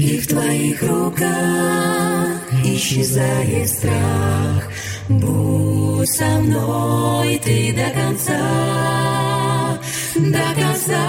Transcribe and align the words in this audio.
И 0.00 0.18
в 0.18 0.26
Твоих 0.28 0.82
руках 0.82 2.40
исчезает 2.64 3.68
страх. 3.68 4.64
Будь 5.10 6.08
со 6.08 6.24
мной 6.40 7.38
Ты 7.44 7.74
до 7.74 7.90
конца, 7.90 9.78
до 10.16 10.54
конца. 10.58 11.04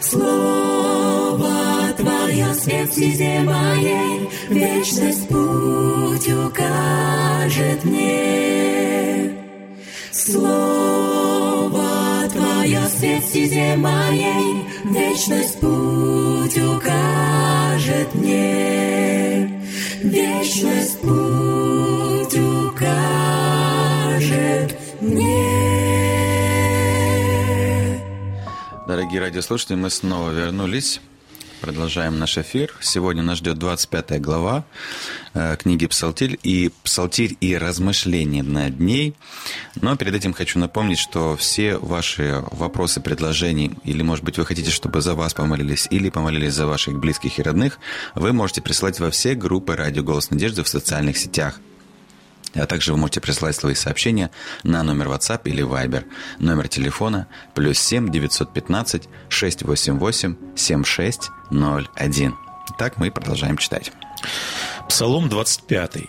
Слово 0.00 1.92
Твое 1.96 2.54
свет 2.54 2.88
в 2.88 2.92
стезе 2.92 3.38
моей, 3.42 4.28
Вечность 4.48 5.28
путь 5.28 6.28
укажет 6.28 7.84
мне. 7.84 9.30
Слово 10.10 11.84
Твое 12.32 12.80
свет 12.98 13.22
в 13.22 13.28
стезе 13.28 13.76
моей, 13.76 14.66
Вечность 14.86 15.60
путь 15.60 16.11
Вечность 20.52 21.00
путь 21.00 22.34
укажет 22.34 22.76
мне. 25.00 25.48
Дорогие 28.86 29.20
радиослушатели, 29.20 29.76
мы 29.76 29.88
снова 29.88 30.30
вернулись. 30.30 31.00
Продолжаем 31.62 32.18
наш 32.18 32.38
эфир. 32.38 32.74
Сегодня 32.80 33.22
нас 33.22 33.38
ждет 33.38 33.56
25 33.56 34.20
глава 34.20 34.64
э, 35.32 35.56
книги 35.56 35.86
«Псалтирь» 35.86 36.36
и 36.42 36.72
«Псалтирь 36.82 37.36
и 37.40 37.56
размышления 37.56 38.42
над 38.42 38.80
ней». 38.80 39.14
Но 39.80 39.94
перед 39.94 40.12
этим 40.16 40.32
хочу 40.32 40.58
напомнить, 40.58 40.98
что 40.98 41.36
все 41.36 41.76
ваши 41.76 42.42
вопросы, 42.50 43.00
предложения, 43.00 43.76
или, 43.84 44.02
может 44.02 44.24
быть, 44.24 44.38
вы 44.38 44.44
хотите, 44.44 44.72
чтобы 44.72 45.02
за 45.02 45.14
вас 45.14 45.34
помолились, 45.34 45.86
или 45.88 46.10
помолились 46.10 46.52
за 46.52 46.66
ваших 46.66 46.98
близких 46.98 47.38
и 47.38 47.42
родных, 47.42 47.78
вы 48.16 48.32
можете 48.32 48.60
присылать 48.60 48.98
во 48.98 49.12
все 49.12 49.36
группы 49.36 49.76
«Радио 49.76 50.02
Голос 50.02 50.30
Надежды» 50.30 50.64
в 50.64 50.68
социальных 50.68 51.16
сетях– 51.16 51.60
а 52.54 52.66
также 52.66 52.92
вы 52.92 52.98
можете 52.98 53.20
присылать 53.20 53.56
свои 53.56 53.74
сообщения 53.74 54.30
на 54.62 54.82
номер 54.82 55.08
WhatsApp 55.08 55.42
или 55.44 55.64
Viber. 55.64 56.04
Номер 56.38 56.68
телефона 56.68 57.26
плюс 57.54 57.78
7 57.78 58.10
915 58.10 59.08
688 59.28 60.36
7601. 60.56 62.34
Итак, 62.74 62.96
мы 62.96 63.10
продолжаем 63.10 63.56
читать. 63.56 63.92
Псалом 64.88 65.28
25. 65.28 66.08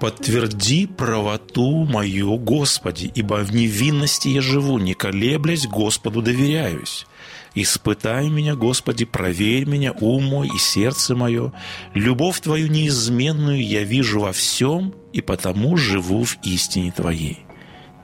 «Подтверди 0.00 0.86
правоту 0.88 1.84
мою, 1.84 2.36
Господи, 2.36 3.12
ибо 3.14 3.34
в 3.44 3.54
невинности 3.54 4.28
я 4.28 4.40
живу, 4.40 4.78
не 4.78 4.94
колеблясь, 4.94 5.68
Господу 5.68 6.22
доверяюсь. 6.22 7.06
Испытай 7.54 8.28
меня, 8.28 8.56
Господи, 8.56 9.04
проверь 9.04 9.66
меня, 9.66 9.92
ум 9.92 10.24
мой 10.24 10.48
и 10.48 10.58
сердце 10.58 11.14
мое. 11.14 11.52
Любовь 11.94 12.40
Твою 12.40 12.66
неизменную 12.66 13.64
я 13.64 13.84
вижу 13.84 14.20
во 14.20 14.32
всем, 14.32 14.94
и 15.12 15.20
потому 15.20 15.76
живу 15.76 16.24
в 16.24 16.38
истине 16.42 16.92
Твоей. 16.92 17.44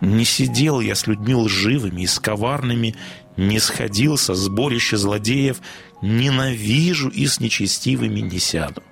Не 0.01 0.25
сидел 0.25 0.81
я 0.81 0.95
с 0.95 1.07
людьми 1.07 1.35
лживыми 1.35 2.03
и 2.03 2.07
с 2.07 2.21
коварными, 2.21 2.95
не 3.37 3.59
сходил 3.59 4.17
со 4.17 4.35
сборища 4.35 4.97
злодеев, 4.97 5.61
ненавижу 6.03 7.09
и 7.09 7.27
с 7.27 7.41
нечестивыми 7.41 8.21
не 8.21 8.39
сяду. 8.39 8.83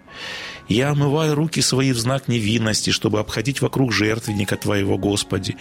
Я 0.69 0.91
омываю 0.91 1.37
руки 1.37 1.61
свои 1.61 1.93
в 1.93 1.99
знак 1.99 2.27
невинности, 2.27 2.91
чтобы 2.91 3.21
обходить 3.21 3.61
вокруг 3.61 3.93
жертвенника 3.93 4.57
Твоего, 4.57 4.99
Господи, 4.99 5.57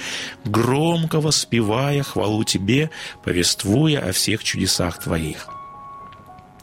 громко 0.46 1.22
воспевая 1.22 2.02
хвалу 2.02 2.44
Тебе, 2.44 2.90
повествуя 3.24 4.00
о 4.00 4.12
всех 4.14 4.44
чудесах 4.44 5.00
Твоих. 5.00 5.48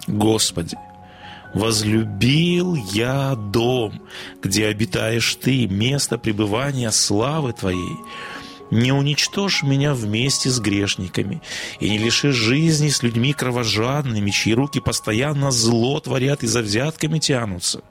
Господи, 0.08 0.76
возлюбил 1.54 2.74
я 2.74 3.34
дом, 3.34 4.02
где 4.42 4.66
обитаешь 4.66 5.34
Ты, 5.36 5.66
место 5.66 6.18
пребывания 6.18 6.90
славы 6.90 7.52
Твоей. 7.52 7.96
Не 8.70 8.92
уничтожь 8.92 9.62
меня 9.62 9.92
вместе 9.92 10.48
с 10.48 10.58
грешниками 10.58 11.42
и 11.78 11.90
не 11.90 11.98
лиши 11.98 12.32
жизни 12.32 12.88
с 12.88 13.02
людьми 13.02 13.34
кровожадными, 13.34 14.30
чьи 14.30 14.54
руки 14.54 14.80
постоянно 14.80 15.50
зло 15.50 16.00
творят 16.00 16.42
и 16.42 16.46
за 16.46 16.62
взятками 16.62 17.18
тянутся 17.18 17.82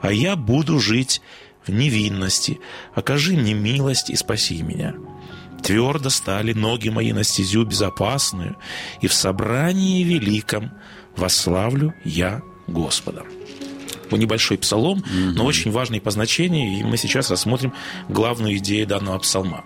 а 0.00 0.12
я 0.12 0.36
буду 0.36 0.78
жить 0.78 1.20
в 1.64 1.70
невинности. 1.70 2.60
Окажи 2.94 3.36
мне 3.36 3.54
милость 3.54 4.10
и 4.10 4.16
спаси 4.16 4.62
меня». 4.62 4.94
Твердо 5.62 6.10
стали 6.10 6.52
ноги 6.52 6.90
мои 6.90 7.12
на 7.12 7.24
стезю 7.24 7.64
безопасную, 7.64 8.56
и 9.00 9.08
в 9.08 9.14
собрании 9.14 10.04
великом 10.04 10.70
вославлю 11.16 11.94
я 12.04 12.42
Господа. 12.66 13.24
Небольшой 14.10 14.56
псалом, 14.56 15.00
mm-hmm. 15.00 15.32
но 15.32 15.44
очень 15.44 15.72
важный 15.72 16.00
по 16.00 16.12
значению, 16.12 16.78
и 16.78 16.84
мы 16.84 16.96
сейчас 16.96 17.28
рассмотрим 17.30 17.74
главную 18.08 18.56
идею 18.58 18.86
данного 18.86 19.18
псалма. 19.18 19.64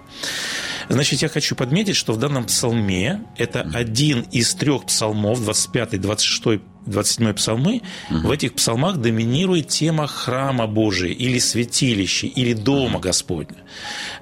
Значит, 0.91 1.23
я 1.23 1.29
хочу 1.29 1.55
подметить, 1.55 1.95
что 1.95 2.13
в 2.13 2.17
данном 2.17 2.47
псалме 2.47 3.23
это 3.37 3.61
один 3.73 4.23
из 4.23 4.55
трех 4.55 4.87
псалмов, 4.87 5.41
25, 5.45 6.01
26, 6.01 6.63
27 6.87 7.33
псалмы, 7.35 7.83
угу. 8.11 8.29
в 8.29 8.31
этих 8.33 8.55
псалмах 8.55 8.97
доминирует 8.97 9.69
тема 9.69 10.09
храма 10.09 10.67
Божия 10.67 11.13
или 11.13 11.39
святилища, 11.39 12.27
или 12.27 12.55
дома. 12.55 12.99
Господня. 12.99 13.59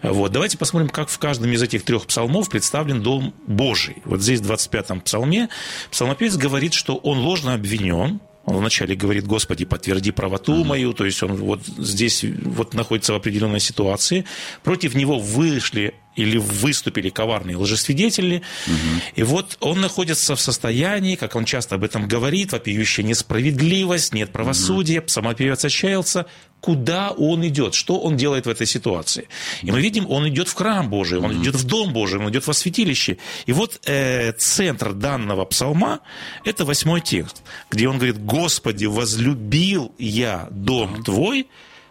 Вот. 0.02 0.32
Давайте 0.32 0.58
посмотрим, 0.58 0.91
как 0.91 1.08
в 1.08 1.19
каждом 1.19 1.50
из 1.52 1.62
этих 1.62 1.85
трех 1.85 2.06
псалмов 2.06 2.50
представлен 2.50 3.02
дом 3.02 3.32
Божий. 3.47 4.02
Вот 4.05 4.20
здесь 4.20 4.41
в 4.41 4.50
25-м 4.50 5.00
псалме 5.00 5.49
псалмопевец 5.91 6.37
говорит, 6.37 6.75
что 6.75 6.97
он 6.97 7.19
ложно 7.20 7.55
обвинен, 7.55 8.20
он 8.49 8.56
вначале 8.56 8.97
говорит, 8.97 9.27
Господи, 9.27 9.65
подтверди 9.65 10.11
правоту 10.11 10.65
мою, 10.65 10.93
то 10.93 11.05
есть 11.05 11.23
он 11.23 11.37
вот 11.37 11.61
здесь 11.67 12.25
вот 12.45 12.75
находится 12.75 13.12
в 13.12 13.17
определенной 13.17 13.61
ситуации. 13.61 14.25
Против 14.62 14.95
него 14.95 15.19
вышли 15.19 15.95
или 16.19 16.37
выступили 16.37 17.11
коварные 17.11 17.56
лжесвидетели. 17.56 18.43
Угу. 18.67 18.75
И 19.17 19.23
вот 19.23 19.56
он 19.61 19.81
находится 19.81 20.35
в 20.35 20.41
состоянии, 20.41 21.15
как 21.15 21.37
он 21.37 21.44
часто 21.44 21.76
об 21.76 21.85
этом 21.85 22.09
говорит, 22.09 22.53
вопиющая 22.53 23.05
несправедливость, 23.05 24.12
нет 24.12 24.32
правосудия, 24.32 25.00
угу. 25.00 25.09
самопевец 25.09 25.65
отчаялся. 25.65 26.26
Куда 26.61 27.12
он 27.12 27.47
идет? 27.47 27.75
Что 27.75 28.00
он 28.00 28.17
делает 28.17 28.47
в 28.47 28.49
этой 28.49 28.67
ситуации? 28.67 29.29
И 29.62 29.70
мы 29.70 29.81
видим, 29.81 30.11
он 30.11 30.29
идет 30.29 30.49
в 30.49 30.55
храм 30.55 30.91
Божий, 30.91 31.20
он 31.20 31.37
угу. 31.37 31.43
идет 31.43 31.55
в 31.55 31.65
дом 31.65 31.93
Божий, 31.93 32.19
он 32.19 32.29
идет 32.31 32.49
во 32.49 32.53
святилище. 32.53 33.19
И 33.47 33.53
вот 33.53 33.81
э, 33.87 34.32
центр 34.32 34.93
данного 34.93 35.44
псалма– 35.44 36.00
это 36.44 36.64
восьмой 36.64 37.00
текст, 37.00 37.43
где 37.71 37.88
он 37.88 37.99
говорит, 37.99 38.19
«Господи, 38.25 38.87
возлюбил 38.87 39.94
я 39.99 40.49
дом 40.50 41.05
Твой, 41.05 41.47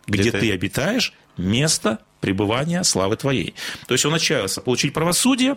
где, 0.05 0.29
где 0.29 0.31
ты 0.31 0.51
обитаешь, 0.51 1.13
место 1.37 1.99
пребывания 2.21 2.83
славы 2.83 3.15
Твоей. 3.15 3.53
То 3.87 3.93
есть 3.93 4.05
он 4.05 4.13
отчаялся 4.13 4.61
получить 4.61 4.93
правосудие, 4.93 5.55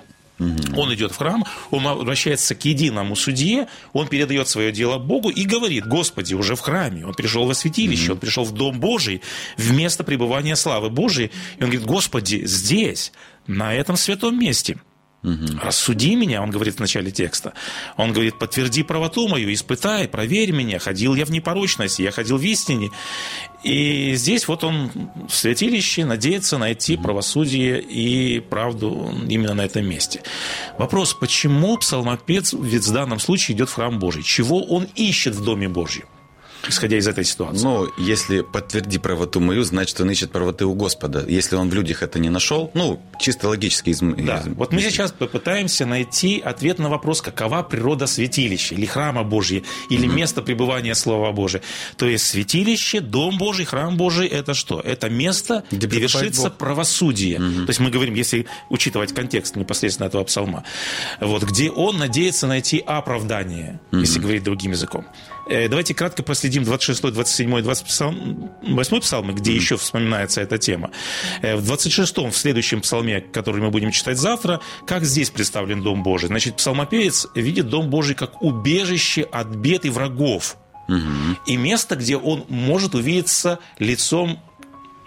Он 0.75 0.95
идет 0.95 1.13
в 1.13 1.17
храм, 1.19 1.45
он 1.71 1.87
обращается 1.87 2.55
к 2.55 2.65
единому 2.65 3.15
судье, 3.15 3.69
он 3.93 4.09
передает 4.09 4.49
свое 4.49 4.73
дело 4.73 4.99
Богу 4.99 5.29
и 5.29 5.45
говорит, 5.45 5.87
Господи, 5.87 6.33
уже 6.33 6.55
в 6.55 6.61
храме, 6.61 7.05
он 7.05 7.13
пришел 7.13 7.45
во 7.45 7.53
святилище, 7.53 8.13
он 8.13 8.19
пришел 8.19 8.45
в 8.45 8.53
Дом 8.53 8.81
Божий, 8.81 9.21
в 9.59 9.71
место 9.73 10.03
пребывания 10.03 10.57
славы 10.57 10.89
Божией. 10.89 11.31
И 11.59 11.63
он 11.63 11.69
говорит, 11.71 11.85
Господи, 11.85 12.47
здесь, 12.47 13.13
на 13.47 13.75
этом 13.75 13.97
святом 13.97 14.39
месте– 14.39 14.79
Угу. 15.23 15.59
Рассуди 15.63 16.15
меня, 16.15 16.43
он 16.43 16.51
говорит 16.51 16.77
в 16.77 16.81
начале 16.81 17.11
текста. 17.11 17.53
Он 17.97 18.13
говорит, 18.13 18.39
подтверди 18.39 18.83
правоту 18.83 19.29
мою, 19.29 19.53
испытай, 19.53 20.09
проверь 20.09 20.53
меня, 20.53 20.79
ходил 20.79 21.15
я 21.15 21.27
в 21.27 21.31
непорочности, 21.31 22.03
я 22.03 22.11
ходил 22.11 22.39
в 22.39 22.43
истине. 22.43 22.91
И 23.63 24.15
здесь 24.15 24.49
вот 24.49 24.65
он 24.65 24.91
в 25.29 25.35
святилище 25.35 26.07
надеется 26.07 26.57
найти 26.57 26.97
правосудие 26.97 27.83
и 27.83 28.41
правду 28.41 29.13
именно 29.29 29.53
на 29.53 29.63
этом 29.67 29.87
месте. 29.87 30.23
Вопрос, 30.79 31.13
почему 31.13 31.77
псалмопец 31.77 32.55
ведь 32.55 32.87
в 32.87 32.93
данном 32.93 33.21
случае 33.21 33.57
идет 33.57 33.69
в 33.69 33.75
храм 33.75 33.99
Божий? 33.99 34.23
Чего 34.23 34.65
он 34.65 34.85
ищет 34.95 35.35
в 35.35 35.45
Доме 35.45 35.69
Божьем? 35.69 36.07
Исходя 36.69 36.99
из 36.99 37.09
этой 37.09 37.25
ситуации. 37.25 37.63
Ну, 37.65 37.89
если 37.99 38.43
подтверди 38.43 38.99
правоту 38.99 39.41
мою, 39.41 39.65
значит, 39.65 40.01
он 40.01 40.11
ищет 40.11 40.33
правоты 40.33 40.65
у 40.65 40.75
Господа. 40.75 41.25
Если 41.27 41.57
он 41.57 41.71
в 41.71 41.75
людях 41.75 42.03
это 42.03 42.19
не 42.19 42.31
нашел, 42.31 42.71
ну, 42.75 43.01
чисто 43.21 43.49
логически. 43.49 43.91
Из... 43.91 44.01
Да, 44.01 44.43
вот 44.47 44.73
мы 44.73 44.81
сейчас 44.81 45.13
попытаемся 45.13 45.87
найти 45.87 46.41
ответ 46.41 46.79
на 46.79 46.89
вопрос, 46.89 47.23
какова 47.23 47.63
природа 47.63 48.07
святилища, 48.07 48.75
или 48.75 48.87
храма 48.87 49.23
Божьего, 49.23 49.65
или 49.89 50.07
угу. 50.07 50.17
место 50.17 50.43
пребывания 50.43 50.95
Слова 50.95 51.33
Божия. 51.33 51.63
То 51.97 52.07
есть 52.07 52.27
святилище, 52.27 53.01
Дом 53.01 53.39
Божий, 53.39 53.65
храм 53.65 53.97
Божий– 53.97 54.27
это 54.29 54.55
что? 54.55 54.81
Это 54.81 55.09
место, 55.09 55.65
где, 55.71 55.87
где 55.87 56.01
вершится 56.01 56.49
Бог. 56.49 56.59
правосудие. 56.59 57.39
Угу. 57.39 57.67
То 57.67 57.71
есть 57.71 57.81
мы 57.81 57.91
говорим, 57.91 58.15
если 58.15 58.47
учитывать 58.69 59.15
контекст 59.15 59.57
непосредственно 59.57 60.07
этого 60.07 60.25
псалма, 60.25 60.65
вот, 61.21 61.43
где 61.45 61.71
он 61.71 61.99
надеется 61.99 62.47
найти 62.47 62.79
оправдание, 62.79 63.81
угу. 63.93 64.01
если 64.01 64.19
говорить 64.21 64.43
другим 64.45 64.73
языком. 64.73 65.07
Э, 65.49 65.69
давайте 65.69 65.95
кратко 65.95 66.23
проследим 66.23 66.65
26, 66.65 67.03
27, 67.13 67.63
28 67.63 69.01
псалмы, 69.01 69.33
где 69.33 69.53
mm-hmm. 69.53 69.55
еще 69.55 69.77
вспоминается 69.77 70.41
эта 70.41 70.59
тема. 70.59 70.91
Э, 71.43 71.57
в 71.57 71.71
26-м, 71.71 72.31
в 72.31 72.37
следующем 72.37 72.81
псалме, 72.81 73.21
который 73.21 73.61
мы 73.61 73.71
будем 73.71 73.91
читать 73.91 74.19
завтра, 74.19 74.61
как 74.87 75.05
здесь 75.05 75.31
представлен 75.31 75.83
Дом 75.83 76.03
Божий? 76.03 76.29
Значит, 76.29 76.57
псалмопевец 76.57 77.27
видит 77.35 77.69
Дом 77.69 77.91
Божий 77.91 78.15
как 78.15 78.43
убежище 78.43 79.23
от 79.23 79.49
бед 79.49 79.85
и 79.85 79.91
врагов. 79.91 80.57
Угу. 80.89 80.99
И 81.47 81.57
место, 81.57 81.97
где 81.97 82.17
он 82.17 82.45
может 82.49 82.95
увидеться 82.95 83.59
лицом 83.79 84.41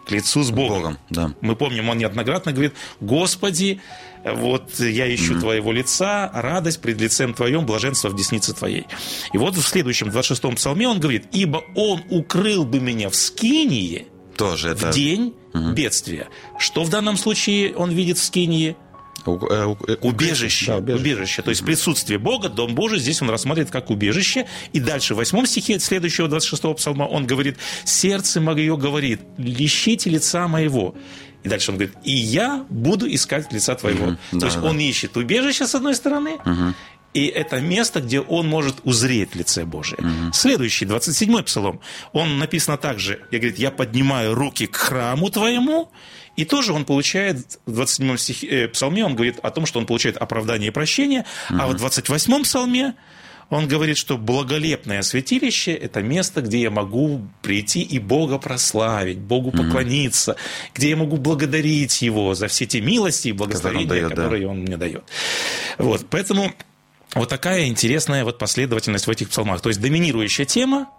к 0.05 0.11
лицу 0.11 0.44
с 0.44 0.51
Богом. 0.51 0.73
Богом 0.73 0.97
да. 1.09 1.33
Мы 1.41 1.55
помним, 1.55 1.89
он 1.89 1.97
неоднократно 1.97 2.51
говорит, 2.51 2.73
Господи, 3.00 3.81
вот 4.23 4.79
я 4.79 5.13
ищу 5.13 5.35
mm-hmm. 5.35 5.39
Твоего 5.39 5.71
лица, 5.71 6.29
радость 6.33 6.81
пред 6.81 7.00
лицем 7.01 7.33
Твоем, 7.33 7.65
блаженство 7.65 8.09
в 8.09 8.15
деснице 8.15 8.53
Твоей. 8.53 8.85
И 9.33 9.38
вот 9.38 9.55
в 9.55 9.61
следующем, 9.61 10.09
26-м 10.09 10.55
псалме 10.55 10.88
он 10.88 11.00
говорит, 11.00 11.25
ибо 11.31 11.63
Он 11.75 12.01
укрыл 12.09 12.65
бы 12.65 12.79
меня 12.79 13.09
в 13.09 13.15
скинии 13.15 14.07
Тоже 14.38 14.69
это... 14.69 14.91
в 14.91 14.95
день 14.95 15.33
mm-hmm. 15.53 15.73
бедствия. 15.73 16.29
Что 16.57 16.83
в 16.83 16.89
данном 16.89 17.17
случае 17.17 17.75
он 17.75 17.91
видит 17.91 18.17
в 18.17 18.23
скинии? 18.23 18.77
Э, 19.25 19.75
э, 19.87 19.95
убежище, 20.01 20.67
да, 20.67 20.77
убежище. 20.77 21.01
убежище. 21.01 21.41
То 21.41 21.49
есть 21.49 21.65
присутствие 21.65 22.19
Бога, 22.19 22.49
Дом 22.49 22.75
Божий, 22.75 22.99
здесь 22.99 23.21
он 23.21 23.29
рассматривает 23.29 23.71
как 23.71 23.89
убежище. 23.89 24.47
И 24.73 24.79
дальше 24.79 25.13
в 25.13 25.17
восьмом 25.17 25.45
стихе 25.45 25.79
следующего 25.79 26.27
26-го 26.27 26.73
псалма 26.73 27.03
он 27.03 27.25
говорит, 27.25 27.57
«Сердце 27.83 28.41
мое 28.41 28.75
говорит, 28.75 29.21
ищите 29.37 30.09
лица 30.09 30.47
моего». 30.47 30.95
И 31.43 31.49
дальше 31.49 31.71
он 31.71 31.77
говорит, 31.77 31.95
«И 32.03 32.11
я 32.11 32.65
буду 32.69 33.13
искать 33.13 33.51
лица 33.51 33.75
твоего». 33.75 34.05
Угу, 34.05 34.17
То 34.31 34.39
да, 34.39 34.45
есть 34.47 34.61
да. 34.61 34.67
он 34.67 34.79
ищет 34.79 35.17
убежище, 35.17 35.67
с 35.67 35.75
одной 35.75 35.93
стороны, 35.95 36.35
угу. 36.45 36.73
И 37.13 37.27
это 37.27 37.62
место, 37.62 38.01
где 38.01 38.19
он 38.19 38.48
может 38.48 38.77
узреть 38.83 39.36
лице 39.36 39.65
Божие. 39.65 40.00
Угу. 40.00 40.33
Следующий, 40.33 40.86
27-й 40.86 41.44
псалом, 41.44 41.80
он 42.12 42.39
написано 42.39 42.77
также, 42.77 43.21
я 43.31 43.39
говорит, 43.39 43.60
я 43.60 43.71
поднимаю 43.71 44.33
руки 44.33 44.65
к 44.65 44.75
храму 44.75 45.30
твоему, 45.30 45.92
и 46.36 46.45
тоже 46.45 46.74
он 46.74 46.86
получает, 46.86 47.60
в 47.65 47.80
27-м 47.80 48.18
стихе, 48.18 48.48
э, 48.48 48.68
псалме 48.68 49.06
он 49.06 49.13
говорит 49.13 49.38
о 49.44 49.51
том, 49.51 49.65
что 49.65 49.80
он 49.80 49.86
получает 49.86 50.18
оправдание 50.18 50.69
и 50.69 50.71
прощение, 50.71 51.25
угу. 51.50 51.60
а 51.60 51.68
в 51.68 51.75
28-м 51.75 52.44
псалме 52.44 52.95
он 53.50 53.68
говорит, 53.68 53.98
что 53.98 54.18
благолепное 54.18 55.01
святилище– 55.04 55.74
это 55.74 56.01
место, 56.01 56.42
где 56.42 56.62
я 56.62 56.71
могу 56.71 57.27
прийти 57.42 57.81
и 57.81 58.00
Бога 58.00 58.39
прославить, 58.39 59.19
Богу 59.19 59.51
поклониться, 59.51 60.31
mm-hmm. 60.31 60.71
где 60.74 60.89
я 60.89 60.95
могу 60.95 61.18
благодарить 61.18 62.01
Его 62.01 62.33
за 62.33 62.48
все 62.48 62.66
те 62.66 62.81
милости 62.81 63.27
и 63.27 63.31
благословения, 63.31 63.88
дает, 63.88 64.09
которые 64.09 64.45
да. 64.45 64.50
Он 64.50 64.59
мне 64.62 64.77
дает. 64.77 65.04
Вот, 65.77 66.06
поэтому 66.09 66.51
вот 67.15 67.30
такая 67.30 67.68
интересная 67.68 68.24
вот 68.24 68.38
последовательность 68.38 69.07
в 69.07 69.10
этих 69.10 69.30
псалмах. 69.30 69.62
То 69.62 69.69
есть 69.69 69.81
доминирующая 69.81 70.45
тема 70.45 70.89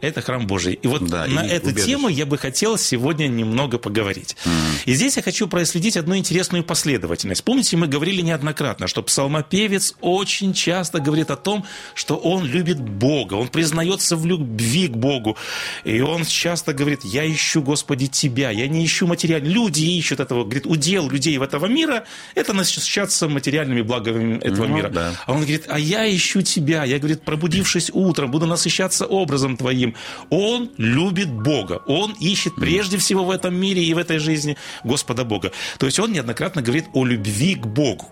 это 0.00 0.20
храм 0.20 0.46
Божий. 0.46 0.74
И 0.74 0.86
вот 0.86 1.06
да, 1.06 1.26
на 1.26 1.40
и 1.46 1.48
эту 1.48 1.68
убежище. 1.68 1.86
тему 1.86 2.08
я 2.08 2.26
бы 2.26 2.38
хотел 2.38 2.78
сегодня 2.78 3.28
немного 3.28 3.78
поговорить. 3.78 4.36
Mm. 4.44 4.50
И 4.86 4.94
здесь 4.94 5.16
я 5.16 5.22
хочу 5.22 5.48
проследить 5.48 5.96
одну 5.96 6.16
интересную 6.16 6.64
последовательность. 6.64 7.44
Помните, 7.44 7.76
мы 7.76 7.86
говорили 7.86 8.22
неоднократно, 8.22 8.86
что 8.88 9.02
псалмопевец 9.02 9.94
очень 10.00 10.52
часто 10.52 11.00
говорит 11.00 11.30
о 11.30 11.36
том, 11.36 11.64
что 11.94 12.16
он 12.16 12.44
любит 12.44 12.80
Бога, 12.80 13.34
он 13.34 13.48
признается 13.48 14.16
в 14.16 14.26
любви 14.26 14.88
к 14.88 14.96
Богу. 14.96 15.36
И 15.84 16.00
он 16.00 16.24
часто 16.24 16.72
говорит, 16.72 17.04
я 17.04 17.30
ищу, 17.30 17.62
Господи, 17.62 18.06
Тебя, 18.06 18.50
я 18.50 18.68
не 18.68 18.84
ищу 18.84 19.06
материально. 19.06 19.46
Люди 19.48 19.82
ищут 19.82 20.20
этого, 20.20 20.44
говорит, 20.44 20.66
удел 20.66 21.08
людей 21.08 21.36
в 21.38 21.42
этого 21.42 21.66
мира– 21.66 22.04
это 22.34 22.52
насыщаться 22.52 23.28
материальными 23.28 23.82
благами 23.82 24.38
этого 24.38 24.66
ну, 24.66 24.76
мира. 24.76 24.88
Да. 24.88 25.12
А 25.26 25.32
он 25.32 25.38
говорит, 25.38 25.64
а 25.68 25.78
я 25.78 26.14
ищу 26.14 26.42
Тебя, 26.42 26.84
я, 26.84 26.98
говорит, 26.98 27.22
пробудившись 27.22 27.90
утром, 27.92 28.30
буду 28.30 28.46
насыщаться 28.46 29.06
образом 29.06 29.56
Твоим, 29.56 29.85
другим. 29.86 29.94
Он 30.30 30.70
любит 30.76 31.30
Бога. 31.30 31.80
Он 31.86 32.12
ищет 32.20 32.54
прежде 32.56 32.98
всего 32.98 33.24
в 33.24 33.30
этом 33.30 33.54
мире 33.54 33.82
и 33.82 33.94
в 33.94 33.98
этой 33.98 34.18
жизни 34.18 34.56
Господа 34.84 35.24
Бога. 35.24 35.52
То 35.78 35.86
есть 35.86 35.98
он 35.98 36.12
неоднократно 36.12 36.62
говорит 36.62 36.86
о 36.92 37.04
любви 37.04 37.54
к 37.54 37.66
Богу. 37.66 38.10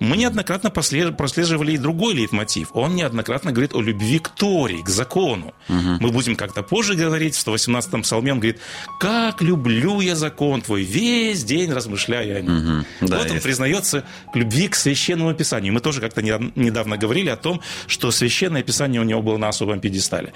Мы 0.00 0.16
неоднократно 0.16 0.70
прослеживали 0.70 1.72
и 1.72 1.78
другой 1.78 2.14
лейтмотив. 2.14 2.68
Он 2.72 2.94
неоднократно 2.94 3.52
говорит 3.52 3.74
о 3.74 3.80
любви 3.80 4.18
к 4.18 4.28
Торе, 4.28 4.82
к 4.82 4.88
закону. 4.88 5.54
Угу. 5.68 5.98
Мы 6.00 6.10
будем 6.10 6.36
как-то 6.36 6.62
позже 6.62 6.94
говорить, 6.94 7.34
в 7.34 7.46
118-м 7.46 8.02
псалме 8.02 8.32
он 8.32 8.40
говорит, 8.40 8.60
«Как 9.00 9.42
люблю 9.42 10.00
я 10.00 10.16
закон 10.16 10.62
твой, 10.62 10.82
весь 10.82 11.44
день 11.44 11.72
размышляя 11.72 12.38
о 12.38 12.42
нем». 12.42 12.56
Угу. 12.56 13.08
Да, 13.08 13.18
вот 13.18 13.26
он 13.26 13.32
есть. 13.32 13.42
признается 13.42 14.04
к 14.32 14.36
любви 14.36 14.68
к 14.68 14.76
священному 14.76 15.34
писанию. 15.34 15.72
Мы 15.72 15.80
тоже 15.80 16.00
как-то 16.00 16.22
недавно 16.22 16.96
говорили 16.96 17.28
о 17.28 17.36
том, 17.36 17.60
что 17.86 18.10
священное 18.10 18.62
писание 18.62 19.00
у 19.00 19.04
него 19.04 19.22
было 19.22 19.36
на 19.36 19.48
особом 19.48 19.80
пьедестале. 19.80 20.32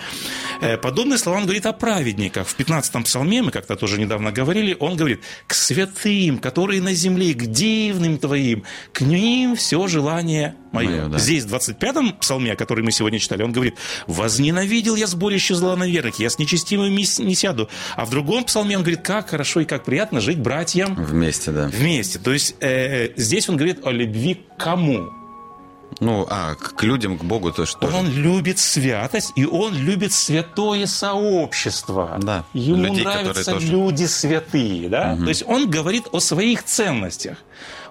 Э, 0.61 0.77
подобные 0.77 1.19
слова 1.19 1.39
он 1.39 1.45
говорит 1.45 1.67
о 1.67 1.73
праведниках. 1.73 2.47
В 2.47 2.59
15-м 2.59 3.05
псалме, 3.05 3.43
мы 3.43 3.51
как-то 3.51 3.77
тоже 3.77 3.99
недавно 3.99 4.33
говорили, 4.33 4.77
он 4.79 4.97
говорит, 4.97 5.21
«К 5.47 5.55
святым, 5.55 6.39
которые 6.39 6.81
на 6.83 6.95
земле, 6.95 7.35
к 7.35 7.47
дивным 7.47 8.19
твоим, 8.19 8.65
к 8.93 9.01
ним 9.21 9.57
все 9.57 9.87
желание 9.87 10.55
мое». 10.73 10.89
мое 10.89 11.09
да. 11.09 11.19
Здесь, 11.19 11.45
в 11.45 11.55
25-м 11.55 12.13
псалме, 12.19 12.57
который 12.57 12.85
мы 12.85 12.93
сегодня 12.93 13.19
читали, 13.19 13.43
он 13.43 13.53
говорит, 13.53 13.77
«Возненавидел 14.07 14.97
я 14.97 15.07
сборище 15.07 15.55
злонаверных, 15.55 16.19
я 16.19 16.31
с 16.31 16.39
нечестивыми 16.39 17.05
не 17.23 17.35
сяду». 17.35 17.69
А 17.97 18.05
в 18.05 18.11
другом 18.11 18.45
псалме 18.45 18.77
он 18.77 18.83
говорит, 18.83 19.03
как 19.03 19.31
хорошо 19.31 19.61
и 19.61 19.65
как 19.65 19.85
приятно 19.85 20.21
жить 20.21 20.39
братьям. 20.39 20.95
Вместе, 20.95 21.51
да. 21.51 21.69
Вместе. 21.69 22.19
То 22.19 22.33
есть 22.33 22.57
э, 22.61 23.11
здесь 23.17 23.49
он 23.49 23.57
говорит 23.57 23.87
о 23.87 23.91
любви 23.91 24.35
к 24.35 24.63
кому? 24.63 25.11
Ну, 25.99 26.27
а 26.31 26.55
к 26.55 26.83
людям, 26.83 27.19
к 27.19 27.25
Богу 27.25 27.53
то 27.53 27.67
что? 27.67 27.87
Он 27.89 28.09
любит 28.11 28.59
святость, 28.59 29.33
и 29.37 29.45
он 29.45 29.75
любит 29.75 30.13
святое 30.13 30.87
сообщество. 30.87 32.19
Да. 32.23 32.45
Ему 32.55 32.85
Людей, 32.85 33.05
нравятся 33.05 33.53
тоже... 33.53 33.67
люди 33.67 34.05
святые, 34.05 34.89
да? 34.89 35.15
Угу. 35.15 35.25
То 35.25 35.29
есть 35.29 35.45
он 35.47 35.69
говорит 35.69 36.05
о 36.13 36.21
своих 36.21 36.65
ценностях. 36.65 37.39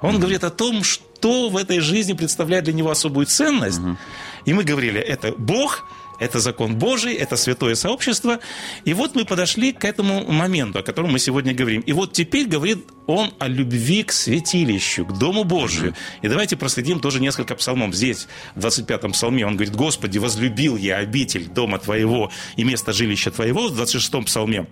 Он 0.02 0.16
угу. 0.16 0.22
говорит 0.22 0.44
о 0.44 0.50
том, 0.50 0.84
что 0.84 1.04
в 1.26 1.58
этой 1.58 1.80
жизни 1.80 2.14
представляет 2.14 2.66
для 2.66 2.74
него 2.74 2.90
особую 2.90 3.26
ценность. 3.26 3.80
Угу. 3.80 3.98
И 4.46 4.54
мы 4.54 4.64
говорили, 4.64 5.00
это 5.00 5.34
Бог, 5.38 5.86
это 6.20 6.40
закон 6.40 6.76
Божий, 6.76 7.14
это 7.14 7.38
святое 7.38 7.76
сообщество. 7.76 8.40
И 8.86 8.94
вот 8.94 9.16
мы 9.16 9.26
подошли 9.26 9.72
к 9.72 9.86
этому 9.86 10.26
моменту, 10.32 10.80
о 10.80 10.84
котором 10.84 11.12
мы 11.12 11.20
сегодня 11.20 11.54
говорим. 11.54 11.82
И 11.82 11.94
вот 11.94 12.14
теперь 12.14 12.48
говорит 12.48 12.86
он 13.08 13.34
о 13.40 13.48
любви 13.48 14.04
к 14.04 14.12
святилищу, 14.12 15.06
к 15.06 15.18
Дому 15.18 15.46
Божию. 15.46 15.96
И 16.22 16.28
давайте 16.28 16.58
проследим 16.58 17.00
тоже 17.00 17.22
несколько 17.22 17.56
псалмов. 17.56 17.96
Здесь, 17.96 18.28
в 18.56 18.66
25-м 18.66 19.14
псалме, 19.14 19.46
он 19.46 19.56
говорит, 19.56 19.76
«Господи, 19.76 20.18
возлюбил 20.18 20.76
я 20.76 20.98
обитель 20.98 21.48
Дома 21.48 21.80
Твоего 21.80 22.32
и 22.58 22.64
место 22.64 22.94
жилища 22.94 23.32
Твоего». 23.32 23.70
В 23.70 23.80
26-м 23.80 24.26
псалме 24.26 24.68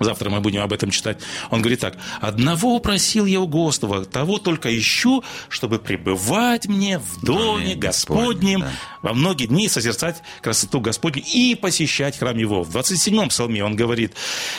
Завтра 0.00 0.30
мы 0.30 0.40
будем 0.40 0.62
об 0.62 0.72
этом 0.72 0.90
читать. 0.90 1.18
Он 1.50 1.60
говорит 1.60 1.80
так. 1.80 1.94
«Одного 2.22 2.78
просил 2.80 3.26
я 3.26 3.40
у 3.40 3.46
Господа, 3.46 4.06
того 4.06 4.38
только 4.38 4.76
ищу, 4.76 5.22
чтобы 5.50 5.78
пребывать 5.78 6.66
мне 6.66 6.98
в 6.98 7.22
доме 7.22 7.74
Господнем, 7.74 7.80
Господнем, 7.80 8.60
да. 8.60 8.72
во 9.02 9.12
многие 9.12 9.46
дни 9.46 9.68
созерцать 9.68 10.22
красоту 10.40 10.80
Господню 10.80 11.22
и 11.22 11.54
посещать 11.54 12.18
храм 12.18 12.36
Его». 12.38 12.62
В 12.62 12.74
27-м 12.74 13.28
псалме 13.28 13.62
он 13.62 13.76
говорит, 13.76 14.14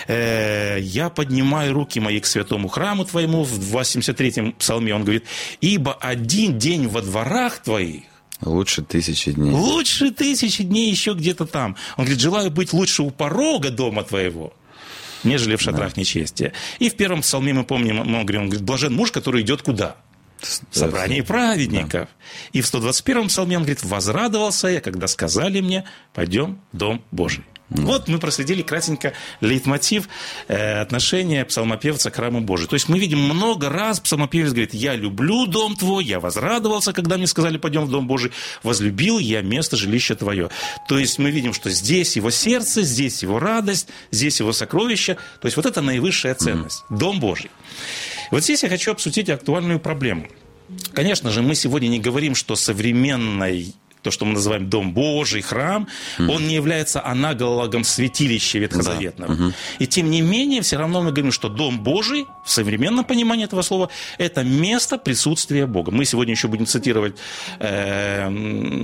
«Э, 0.07 0.77
«Я 0.79 1.09
поднимаю 1.09 1.73
руки 1.73 1.99
мои 1.99 2.19
к 2.19 2.27
святому 2.27 2.67
храму 2.67 3.03
Твоему». 3.03 3.43
В 3.43 3.75
83-м 3.75 4.53
псалме 4.53 4.93
он 4.93 5.03
говорит, 5.03 5.25
«Ибо 5.59 5.93
один 5.93 6.59
день 6.59 6.87
во 6.87 7.01
дворах 7.01 7.63
Твоих 7.63 8.03
Лучше 8.41 8.83
тысячи 8.83 9.31
дней. 9.31 9.51
лучше 9.51 10.11
тысячи 10.11 10.63
дней 10.63 10.91
еще 10.91 11.13
где-то 11.13 11.47
там». 11.47 11.75
Он 11.97 12.05
говорит, 12.05 12.21
«Желаю 12.21 12.51
быть 12.51 12.73
лучше 12.73 13.01
у 13.01 13.09
порога 13.09 13.71
дома 13.71 14.03
Твоего, 14.03 14.53
нежели 15.23 15.55
в 15.55 15.61
шатрах 15.61 15.97
нечестия». 15.97 16.53
И 16.79 16.89
в 16.89 16.95
первом 16.95 17.21
псалме 17.21 17.53
мы 17.53 17.63
помним, 17.63 17.97
мы 17.97 18.23
говорим, 18.23 18.41
он 18.41 18.49
говорит, 18.49 18.65
«Блажен 18.65 18.93
муж, 18.93 19.11
который 19.11 19.41
идет 19.41 19.61
куда?» 19.61 19.97
В 20.39 20.75
собрании 20.75 21.21
праведников. 21.21 22.09
И 22.51 22.61
в 22.61 22.65
121-м 22.65 23.27
псалме 23.27 23.57
он 23.57 23.63
говорит, 23.63 23.83
«Возрадовался 23.83 24.69
я, 24.69 24.81
когда 24.81 25.07
сказали 25.07 25.61
мне, 25.61 25.85
пойдем 26.13 26.59
в 26.71 26.77
Дом 26.77 27.03
Божий». 27.11 27.43
Вот 27.71 28.09
мы 28.09 28.19
проследили 28.19 28.61
кратенько 28.61 29.13
лейтмотив 29.39 30.09
э, 30.49 30.81
отношения 30.81 31.45
псалмопевца 31.45 32.11
к 32.11 32.15
храму 32.15 32.41
Божию. 32.41 32.67
То 32.67 32.75
есть 32.75 32.89
мы 32.89 32.99
видим 32.99 33.19
много 33.19 33.69
раз 33.69 34.01
псалмопевец 34.01 34.49
говорит, 34.49 34.73
я 34.73 34.95
люблю 34.95 35.47
дом 35.47 35.77
твой, 35.77 36.03
я 36.03 36.19
возрадовался, 36.19 36.91
когда 36.91 37.17
мне 37.17 37.27
сказали, 37.27 37.57
пойдем 37.57 37.85
в 37.85 37.89
дом 37.89 38.07
Божий, 38.07 38.31
возлюбил 38.61 39.19
я 39.19 39.41
место 39.41 39.77
жилища 39.77 40.15
твое. 40.15 40.49
То 40.89 40.99
есть 40.99 41.17
мы 41.17 41.31
видим, 41.31 41.53
что 41.53 41.69
здесь 41.69 42.17
его 42.17 42.29
сердце, 42.29 42.81
здесь 42.81 43.23
его 43.23 43.39
радость, 43.39 43.87
здесь 44.11 44.41
его 44.41 44.51
сокровища. 44.51 45.15
То 45.39 45.45
есть 45.45 45.55
вот 45.55 45.65
это 45.65 45.81
наивысшая 45.81 46.35
ценность, 46.35 46.83
дом 46.89 47.21
Божий. 47.21 47.51
Вот 48.31 48.43
здесь 48.43 48.63
я 48.63 48.69
хочу 48.69 48.91
обсудить 48.91 49.29
актуальную 49.29 49.79
проблему. 49.79 50.27
Конечно 50.93 51.31
же, 51.31 51.41
мы 51.41 51.55
сегодня 51.55 51.87
не 51.87 51.99
говорим, 51.99 52.35
что 52.35 52.55
современной 52.55 53.73
то, 54.01 54.11
что 54.11 54.25
мы 54.25 54.33
называем 54.33 54.69
Дом 54.69 54.93
Божий, 54.93 55.41
храм, 55.41 55.87
он 56.17 56.47
не 56.47 56.55
является 56.55 57.05
аналогом 57.05 57.83
святилища 57.83 58.59
ветхозаветного. 58.59 59.53
И 59.79 59.87
тем 59.87 60.09
не 60.09 60.21
менее, 60.21 60.61
все 60.61 60.77
равно 60.77 61.01
мы 61.01 61.11
говорим, 61.11 61.31
что 61.31 61.49
Дом 61.49 61.79
Божий, 61.79 62.25
в 62.43 62.49
современном 62.49 63.05
понимании 63.05 63.45
этого 63.45 63.61
слова, 63.61 63.89
это 64.17 64.43
место 64.43 64.97
присутствия 64.97 65.65
Бога. 65.65 65.91
Мы 65.91 66.05
сегодня 66.05 66.33
еще 66.33 66.47
будем 66.47 66.65
цитировать 66.65 67.15
э, 67.59 68.25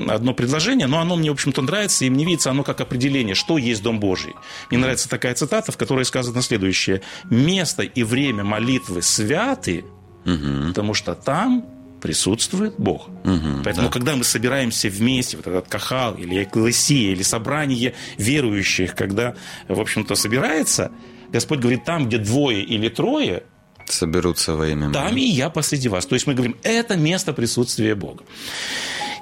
одно 0.09 0.33
предложение, 0.33 0.87
но 0.87 0.99
оно 0.99 1.15
мне, 1.15 1.29
в 1.29 1.33
общем-то, 1.33 1.61
нравится, 1.61 2.05
и 2.05 2.09
мне 2.09 2.25
видится 2.25 2.51
оно 2.51 2.63
как 2.63 2.81
определение, 2.81 3.35
что 3.35 3.57
есть 3.57 3.81
Дом 3.81 3.99
Божий. 3.99 4.33
Мне 4.69 4.79
нравится 4.79 5.09
такая 5.09 5.33
цитата, 5.33 5.71
в 5.71 5.77
которой 5.77 6.05
сказано 6.05 6.41
следующее. 6.41 7.01
«Место 7.25 7.83
и 7.83 8.03
время 8.03 8.43
молитвы 8.43 9.01
святы, 9.01 9.85
потому 10.23 10.93
что 10.93 11.15
там 11.15 11.76
присутствует 12.01 12.75
Бог. 12.77 13.09
Поэтому, 13.63 13.89
когда 13.89 14.15
мы 14.15 14.23
собираемся 14.23 14.89
вместе, 14.89 15.37
вот 15.37 15.47
этот 15.47 15.67
кахал 15.67 16.15
или 16.15 16.43
экклесия, 16.43 17.11
или 17.11 17.23
собрание 17.23 17.93
верующих, 18.17 18.95
когда, 18.95 19.35
в 19.67 19.79
общем-то, 19.79 20.15
собирается, 20.15 20.91
Господь 21.29 21.59
говорит, 21.59 21.83
там, 21.83 22.07
где 22.07 22.17
двое 22.17 22.63
или 22.63 22.89
трое, 22.89 23.43
Соберутся 23.89 24.55
во 24.55 24.67
имя 24.67 24.91
там 24.91 25.15
и 25.15 25.21
я 25.21 25.49
посреди 25.49 25.87
вас. 25.87 26.05
То 26.05 26.15
есть 26.15 26.27
мы 26.27 26.33
говорим, 26.33 26.57
это 26.63 26.97
место 26.97 27.31
присутствия 27.31 27.95
Бога. 27.95 28.23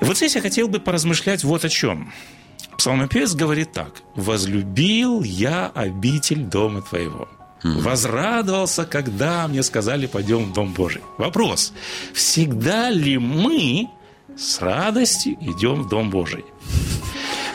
И 0.01 0.05
вот 0.05 0.17
здесь 0.17 0.35
я 0.35 0.41
хотел 0.41 0.67
бы 0.67 0.79
поразмышлять 0.79 1.43
вот 1.43 1.65
о 1.65 1.69
чем. 1.69 2.11
Псалмопевец 2.77 3.33
говорит 3.35 3.71
так. 3.73 4.01
«Возлюбил 4.15 5.21
я 5.23 5.67
обитель 5.67 6.43
дома 6.43 6.81
твоего». 6.81 7.29
Возрадовался, 7.73 8.85
когда 8.85 9.47
мне 9.47 9.63
сказали, 9.63 10.05
пойдем 10.05 10.45
в 10.45 10.53
Дом 10.53 10.73
Божий. 10.73 11.01
Вопрос. 11.17 11.73
Всегда 12.13 12.91
ли 12.91 13.17
мы 13.17 13.87
с 14.37 14.61
радостью 14.61 15.35
идем 15.41 15.83
в 15.83 15.89
Дом 15.89 16.11
Божий? 16.11 16.45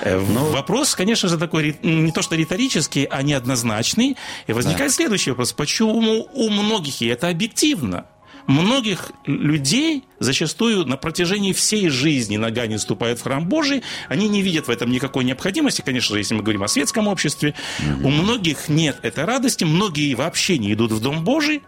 Э, 0.02 0.19
Вопрос, 0.19 0.95
конечно 0.95 1.29
же, 1.29 1.38
такой 1.38 1.79
не 1.83 2.11
то 2.11 2.23
что 2.23 2.35
риторический, 2.35 3.05
а 3.05 3.23
неоднозначный. 3.23 4.17
И 4.47 4.52
возникает 4.52 4.93
следующий 4.93 5.31
вопрос. 5.31 5.52
Почему 5.52 6.29
у 6.33 6.50
многих, 6.50 7.02
и 7.02 7.07
это 7.07 7.29
объективно, 7.29 8.07
многих 8.47 9.12
людей 9.26 10.04
зачастую 10.18 10.87
на 10.87 10.97
протяжении 10.97 11.52
всей 11.52 11.88
жизни 11.88 12.37
нога 12.37 12.66
не 12.66 12.78
ступает 12.78 13.18
в 13.18 13.23
храм 13.23 13.47
Божий, 13.47 13.82
они 14.09 14.28
не 14.28 14.42
видят 14.42 14.68
в 14.68 14.70
этом 14.70 14.90
никакой 14.90 15.25
необходимости, 15.25 15.82
конечно 15.82 16.14
же, 16.14 16.20
если 16.20 16.35
мы 16.35 16.42
говорим 16.42 16.62
о 16.62 16.68
светском 16.68 17.09
обществе. 17.09 17.54
У 18.02 18.11
многих 18.11 18.68
нет 18.68 18.99
этой 19.02 19.25
радости, 19.25 19.64
многие 19.64 20.14
вообще 20.14 20.59
не 20.59 20.73
идут 20.73 20.92
в 20.92 21.00
Дом 21.00 21.25
Божий, 21.25 21.62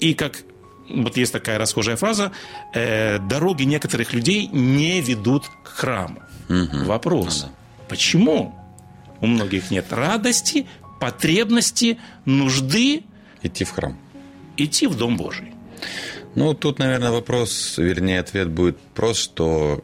и 0.00 0.14
как 0.14 0.42
вот 0.88 1.16
есть 1.16 1.32
такая 1.32 1.58
расхожая 1.58 1.96
фраза, 1.96 2.32
э, 2.72 3.18
дороги 3.18 3.64
некоторых 3.64 4.12
людей 4.12 4.46
не 4.46 5.00
ведут 5.00 5.44
к 5.64 5.68
храму. 5.68 6.22
Вопрос, 6.48 7.46
почему 7.88 8.54
у 9.20 9.26
многих 9.26 9.70
нет 9.70 9.92
радости, 9.92 10.66
потребности, 10.98 11.98
нужды 12.24 13.04
Идти 13.42 13.64
в 13.64 13.70
храм. 13.70 13.96
Идти 14.58 14.86
в 14.86 14.96
Дом 14.96 15.16
Божий? 15.16 15.52
Ну, 16.34 16.54
тут, 16.54 16.78
наверное, 16.78 17.10
вопрос, 17.10 17.78
вернее, 17.78 18.20
ответ 18.20 18.48
будет 18.50 18.78
прост, 18.94 19.20
что 19.20 19.82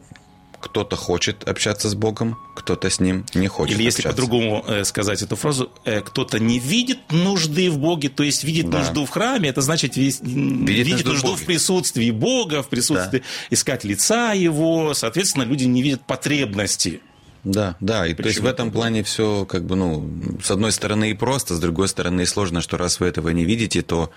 кто-то 0.60 0.96
хочет 0.96 1.46
общаться 1.46 1.90
с 1.90 1.94
Богом, 1.94 2.38
кто-то 2.56 2.88
с 2.88 2.98
ним 2.98 3.26
не 3.34 3.48
хочет 3.48 3.76
Или 3.76 3.84
если 3.84 4.00
общаться. 4.00 4.10
по-другому 4.16 4.64
э, 4.66 4.84
сказать 4.84 5.20
эту 5.20 5.36
фразу, 5.36 5.70
э, 5.84 6.00
кто-то 6.00 6.38
не 6.38 6.58
видит 6.58 6.98
нужды 7.10 7.70
в 7.70 7.78
Боге, 7.78 8.08
то 8.08 8.22
есть 8.22 8.44
видит 8.44 8.70
Да. 8.70 8.78
нужду 8.78 9.04
в 9.04 9.10
храме, 9.10 9.50
это 9.50 9.60
значит 9.60 9.96
весь- 9.96 10.20
видит, 10.22 10.88
нужду 11.04 11.10
в 11.10 11.12
нужду 11.12 11.28
в 11.28 11.32
Боге. 11.34 11.44
присутствии 11.46 12.10
Бога, 12.10 12.62
в 12.62 12.68
присутствии 12.68 13.22
искать 13.50 13.84
лица 13.84 14.32
Его, 14.32 14.94
соответственно, 14.94 15.42
люди 15.44 15.64
не 15.64 15.82
видят 15.82 16.06
потребности. 16.06 17.00
Да, 17.44 17.76
да, 17.80 18.06
и 18.06 18.14
то 18.14 18.26
есть 18.26 18.40
в 18.40 18.46
этом 18.46 18.70
плане 18.70 19.02
все 19.02 19.44
как 19.44 19.64
бы, 19.64 19.76
ну, 19.76 20.10
с 20.42 20.50
одной 20.50 20.72
стороны 20.72 21.10
и 21.10 21.14
просто, 21.14 21.54
с 21.54 21.60
другой 21.60 21.88
стороны 21.88 22.22
и 22.22 22.24
сложно, 22.24 22.62
что 22.62 22.78
раз 22.78 23.00
вы 23.00 23.06
этого 23.06 23.28
не 23.28 23.44
видите, 23.44 23.82
то 23.82 24.10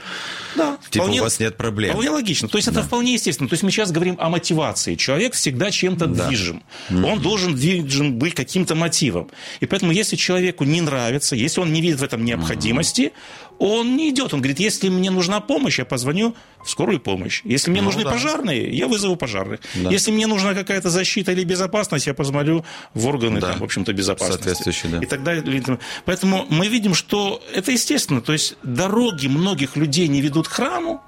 Да, 0.55 0.77
типа 0.89 1.03
у 1.03 1.17
вас 1.17 1.39
нет 1.39 1.57
проблем. 1.57 1.91
Вполне 1.91 2.09
логично. 2.09 2.47
То 2.47 2.57
есть 2.57 2.69
это 2.69 2.83
вполне 2.83 3.13
естественно. 3.13 3.49
То 3.49 3.53
есть 3.53 3.63
мы 3.63 3.71
сейчас 3.71 3.91
говорим 3.91 4.15
о 4.19 4.29
мотивации. 4.29 4.95
Человек 4.95 5.33
всегда 5.33 5.71
чем-то 5.71 6.07
движим. 6.07 6.63
Он 6.89 7.21
должен 7.21 7.53
движим 7.53 8.17
быть 8.17 8.33
каким-то 8.33 8.75
мотивом. 8.75 9.29
И 9.59 9.65
поэтому, 9.65 9.91
если 9.91 10.15
человеку 10.15 10.63
не 10.63 10.81
нравится, 10.81 11.35
если 11.35 11.59
он 11.59 11.73
не 11.73 11.81
видит 11.81 11.99
в 11.99 12.03
этом 12.03 12.23
необходимости, 12.23 13.11
он 13.59 13.95
не 13.95 14.09
идет. 14.09 14.33
Он 14.33 14.39
говорит, 14.41 14.59
если 14.59 14.89
мне 14.89 15.09
нужна 15.11 15.39
помощь, 15.39 15.79
я 15.79 15.85
позвоню 15.85 16.35
в 16.63 16.69
скорую 16.69 16.99
помощь. 16.99 17.41
Если 17.43 17.71
мне 17.71 17.81
Ну 17.81 17.87
нужны 17.87 18.03
да. 18.03 18.11
пожарные, 18.11 18.69
я 18.75 18.87
вызову 18.87 19.15
пожарных. 19.15 19.61
Да. 19.75 19.89
Если 19.89 20.11
мне 20.11 20.27
нужна 20.27 20.53
какая-то 20.53 20.89
защита 20.89 21.31
или 21.31 21.43
безопасность, 21.43 22.07
я 22.07 22.13
позвоню 22.13 22.63
в 22.93 23.07
органы, 23.07 23.39
Да. 23.39 23.51
там, 23.51 23.59
в 23.59 23.63
общем-то, 23.63 23.93
безопасности. 23.93 24.43
Соответствующие, 24.43 24.91
да. 24.91 24.99
И 24.99 25.05
так 25.05 25.23
далее. 25.23 25.79
Поэтому 26.05 26.45
мы 26.49 26.67
видим, 26.67 26.93
что 26.93 27.41
это 27.53 27.71
естественно. 27.71 28.21
То 28.21 28.33
есть 28.33 28.55
дороги 28.63 29.27
многих 29.27 29.75
людей 29.75 30.07
не 30.07 30.21
ведут 30.21 30.47
к 30.47 30.51
храму, 30.51 31.01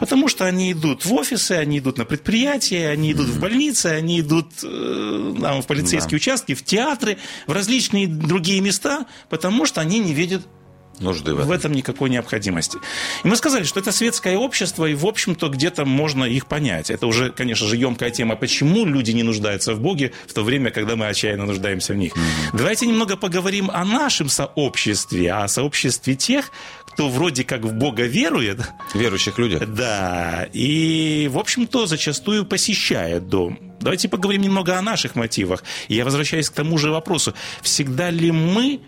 Потому 0.00 0.26
что 0.26 0.44
они 0.44 0.72
идут 0.72 1.04
в 1.04 1.14
офисы, 1.14 1.52
они 1.52 1.78
идут 1.78 1.98
на 1.98 2.04
предприятия, 2.04 2.88
они 2.88 3.12
идут 3.12 3.28
в 3.28 3.38
больницы, 3.38 3.86
они 3.86 4.18
идут 4.20 4.48
э, 4.64 5.34
там, 5.40 5.62
в 5.62 5.66
полицейские 5.68 6.10
Да. 6.10 6.16
участки, 6.16 6.54
в 6.54 6.64
театры, 6.64 7.16
в 7.46 7.52
различные 7.52 8.08
другие 8.08 8.60
места, 8.60 9.06
потому 9.30 9.66
что 9.66 9.80
они 9.80 10.00
не 10.00 10.12
видят 10.12 10.42
нужды 11.00 11.32
в 11.34 11.36
в 11.36 11.40
этом. 11.40 11.52
этом 11.52 11.72
никакой 11.72 12.10
необходимости. 12.10 12.78
И 13.24 13.28
мы 13.28 13.36
сказали, 13.36 13.64
что 13.64 13.80
это 13.80 13.92
светское 13.92 14.36
общество, 14.36 14.86
и, 14.86 14.94
в 14.94 15.06
общем-то, 15.06 15.48
где-то 15.48 15.84
можно 15.84 16.24
их 16.24 16.46
понять. 16.46 16.90
Это 16.90 17.06
уже, 17.06 17.30
конечно 17.30 17.66
же, 17.66 17.76
емкая 17.76 18.10
тема, 18.10 18.36
почему 18.36 18.84
люди 18.84 19.12
не 19.12 19.22
нуждаются 19.22 19.74
в 19.74 19.80
Боге 19.80 20.12
в 20.26 20.32
то 20.32 20.42
время, 20.42 20.70
когда 20.70 20.96
мы 20.96 21.06
отчаянно 21.06 21.46
нуждаемся 21.46 21.92
в 21.92 21.96
них. 21.96 22.12
Давайте 22.52 22.86
немного 22.86 23.16
поговорим 23.16 23.70
о 23.72 23.84
нашем 23.84 24.28
сообществе, 24.28 25.32
о 25.32 25.48
сообществе 25.48 26.14
тех, 26.14 26.50
кто 26.86 27.08
вроде 27.08 27.44
как 27.44 27.62
в 27.62 27.72
Бога 27.72 28.04
верует, 28.04 28.60
Верующих 28.94 29.38
людях. 29.38 29.68
да, 29.74 30.46
и, 30.52 31.28
в 31.30 31.38
общем-то, 31.38 31.86
зачастую 31.86 32.44
посещает 32.44 33.28
дом. 33.28 33.58
Давайте 33.80 34.08
поговорим 34.08 34.42
немного 34.42 34.78
о 34.78 34.82
наших 34.82 35.14
мотивах. 35.16 35.64
И 35.88 35.96
я 35.96 36.04
возвращаюсь 36.04 36.48
к 36.48 36.54
тому 36.54 36.78
же 36.78 36.90
вопросу. 36.90 37.34
Всегда 37.62 38.10
ли 38.10 38.30
мы 38.30 38.80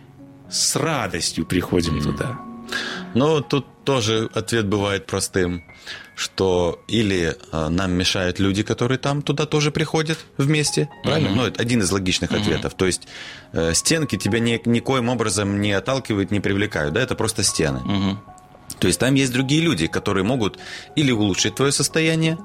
с 0.51 0.77
радостью 0.77 1.47
приходим 1.47 2.01
туда? 2.03 2.39
Но 3.15 3.41
тут 3.41 3.67
тоже 3.85 4.29
ответ 4.35 4.67
бывает 4.67 5.07
простым, 5.07 5.63
что 6.17 6.83
или 6.89 7.37
э, 7.53 7.69
нам 7.69 7.93
мешают 7.93 8.39
люди, 8.39 8.63
которые 8.63 8.99
там 8.99 9.23
туда 9.23 9.47
тоже 9.47 9.71
приходят 9.71 10.19
вместе, 10.37 10.89
правильно? 11.05 11.31
Ну, 11.31 11.47
это 11.47 11.63
один 11.63 11.81
из 11.81 11.91
логичных 11.91 12.33
ответов. 12.33 12.75
То 12.75 12.87
есть 12.87 13.07
э, 13.53 13.75
стенки 13.75 14.17
тебя 14.17 14.41
ни, 14.41 14.61
никоим 14.65 15.09
образом 15.09 15.61
не 15.61 15.73
отталкивают, 15.73 16.31
не 16.31 16.41
привлекают, 16.41 16.95
да, 16.95 17.01
это 17.01 17.15
просто 17.15 17.43
стены. 17.43 18.19
То 18.81 18.89
есть 18.89 18.99
там 18.99 19.15
есть 19.15 19.33
другие 19.33 19.63
люди, 19.63 19.87
которые 19.87 20.25
могут 20.25 20.59
или 20.97 21.13
улучшить 21.13 21.55
твое 21.55 21.73
состояние, 21.73 22.39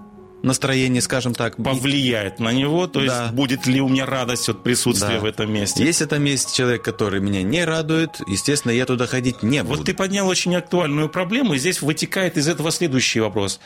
настроение, 0.43 1.01
скажем 1.01 1.33
так. 1.33 1.55
Повлияет 1.57 2.39
на 2.39 2.51
него, 2.51 2.88
то 2.88 3.01
есть 3.01 3.13
Да. 3.15 3.29
будет 3.31 3.67
ли 3.67 3.81
у 3.81 3.88
меня 3.89 4.05
радость 4.05 4.50
от 4.50 4.63
присутствия 4.63 5.15
Да. 5.15 5.19
в 5.19 5.25
этом 5.25 5.51
месте. 5.53 5.83
Если 5.83 6.05
там 6.05 6.24
есть 6.25 6.55
человек, 6.55 6.83
который 6.83 7.19
меня 7.19 7.43
не 7.43 7.63
радует, 7.65 8.19
естественно, 8.27 8.71
я 8.71 8.86
туда 8.86 9.07
ходить 9.07 9.43
не 9.43 9.63
буду. 9.63 9.77
Вот 9.77 9.86
ты 9.86 9.93
поднял 9.93 10.27
очень 10.27 10.55
актуальную 10.55 11.10
проблему, 11.10 11.53
и 11.53 11.57
здесь 11.57 11.81
вытекает 11.81 12.38
из 12.38 12.48
этого 12.48 12.71
следующий 12.71 13.19
вопрос. 13.19 13.60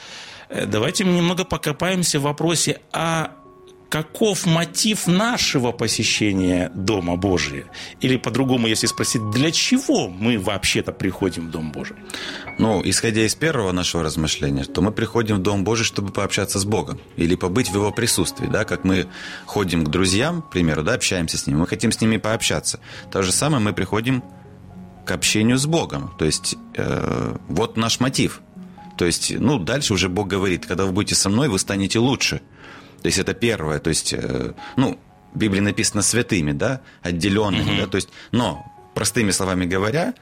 Э, 0.49 0.65
Давайте 0.65 1.03
мы 1.05 1.13
немного 1.13 1.43
покопаемся 1.45 2.19
в 2.19 2.23
вопросе, 2.23 2.79
а 2.91 3.31
каков 3.89 4.45
мотив 4.45 5.07
нашего 5.07 5.71
посещения 5.71 6.71
Дома 6.75 7.15
Божия? 7.15 7.65
Или 8.01 8.17
по-другому, 8.17 8.67
если 8.67 8.87
спросить, 8.87 9.29
для 9.31 9.51
чего 9.51 10.09
мы 10.09 10.37
вообще-то 10.39 10.91
приходим 10.91 11.47
в 11.47 11.51
Дом 11.51 11.71
Божий? 11.71 11.95
Ну, 12.57 12.81
исходя 12.83 13.25
из 13.25 13.35
первого 13.35 13.71
нашего 13.71 14.03
размышления, 14.03 14.63
то 14.63 14.81
мы 14.81 14.91
приходим 14.91 15.37
в 15.37 15.41
Дом 15.41 15.63
Божий, 15.63 15.85
чтобы 15.85 16.11
пообщаться 16.11 16.59
с 16.59 16.65
Богом 16.65 16.99
или 17.15 17.35
побыть 17.35 17.69
в 17.69 17.75
Его 17.75 17.91
присутствии, 17.91 18.47
да, 18.47 18.65
как 18.65 18.83
мы 18.83 19.07
ходим 19.45 19.83
к 19.83 19.89
друзьям, 19.89 20.41
к 20.41 20.51
примеру, 20.51 20.83
да, 20.83 20.93
общаемся 20.93 21.37
с 21.37 21.47
ними, 21.47 21.57
мы 21.57 21.67
хотим 21.67 21.91
с 21.91 22.01
ними 22.01 22.17
пообщаться. 22.17 22.79
То 23.11 23.21
же 23.21 23.31
самое 23.31 23.61
мы 23.61 23.73
приходим 23.73 24.23
к 25.05 25.11
общению 25.11 25.57
с 25.57 25.65
Богом. 25.65 26.13
То 26.17 26.25
есть, 26.25 26.55
э, 26.75 27.37
вот 27.47 27.77
наш 27.77 27.99
мотив. 27.99 28.41
То 28.97 29.05
есть, 29.05 29.37
ну, 29.37 29.59
дальше 29.59 29.93
уже 29.93 30.09
Бог 30.09 30.27
говорит, 30.27 30.65
когда 30.65 30.85
вы 30.85 30.91
будете 30.91 31.15
со 31.15 31.29
мной, 31.29 31.49
вы 31.49 31.59
станете 31.59 31.99
лучше. 31.99 32.41
То 33.05 33.07
есть, 33.07 33.19
это 33.19 33.35
первое. 33.35 33.77
То 33.77 33.89
есть, 33.89 34.13
э, 34.13 34.53
ну, 34.77 34.97
в 35.31 35.37
Библии 35.37 35.59
написано 35.59 36.01
святыми, 36.01 36.53
да, 36.53 36.81
отделенными, 37.03 37.79
да, 37.79 37.85
то 37.85 37.97
есть, 37.97 38.09
но, 38.31 38.65
простыми 38.95 39.29
словами 39.29 39.65
говоря, 39.65 40.15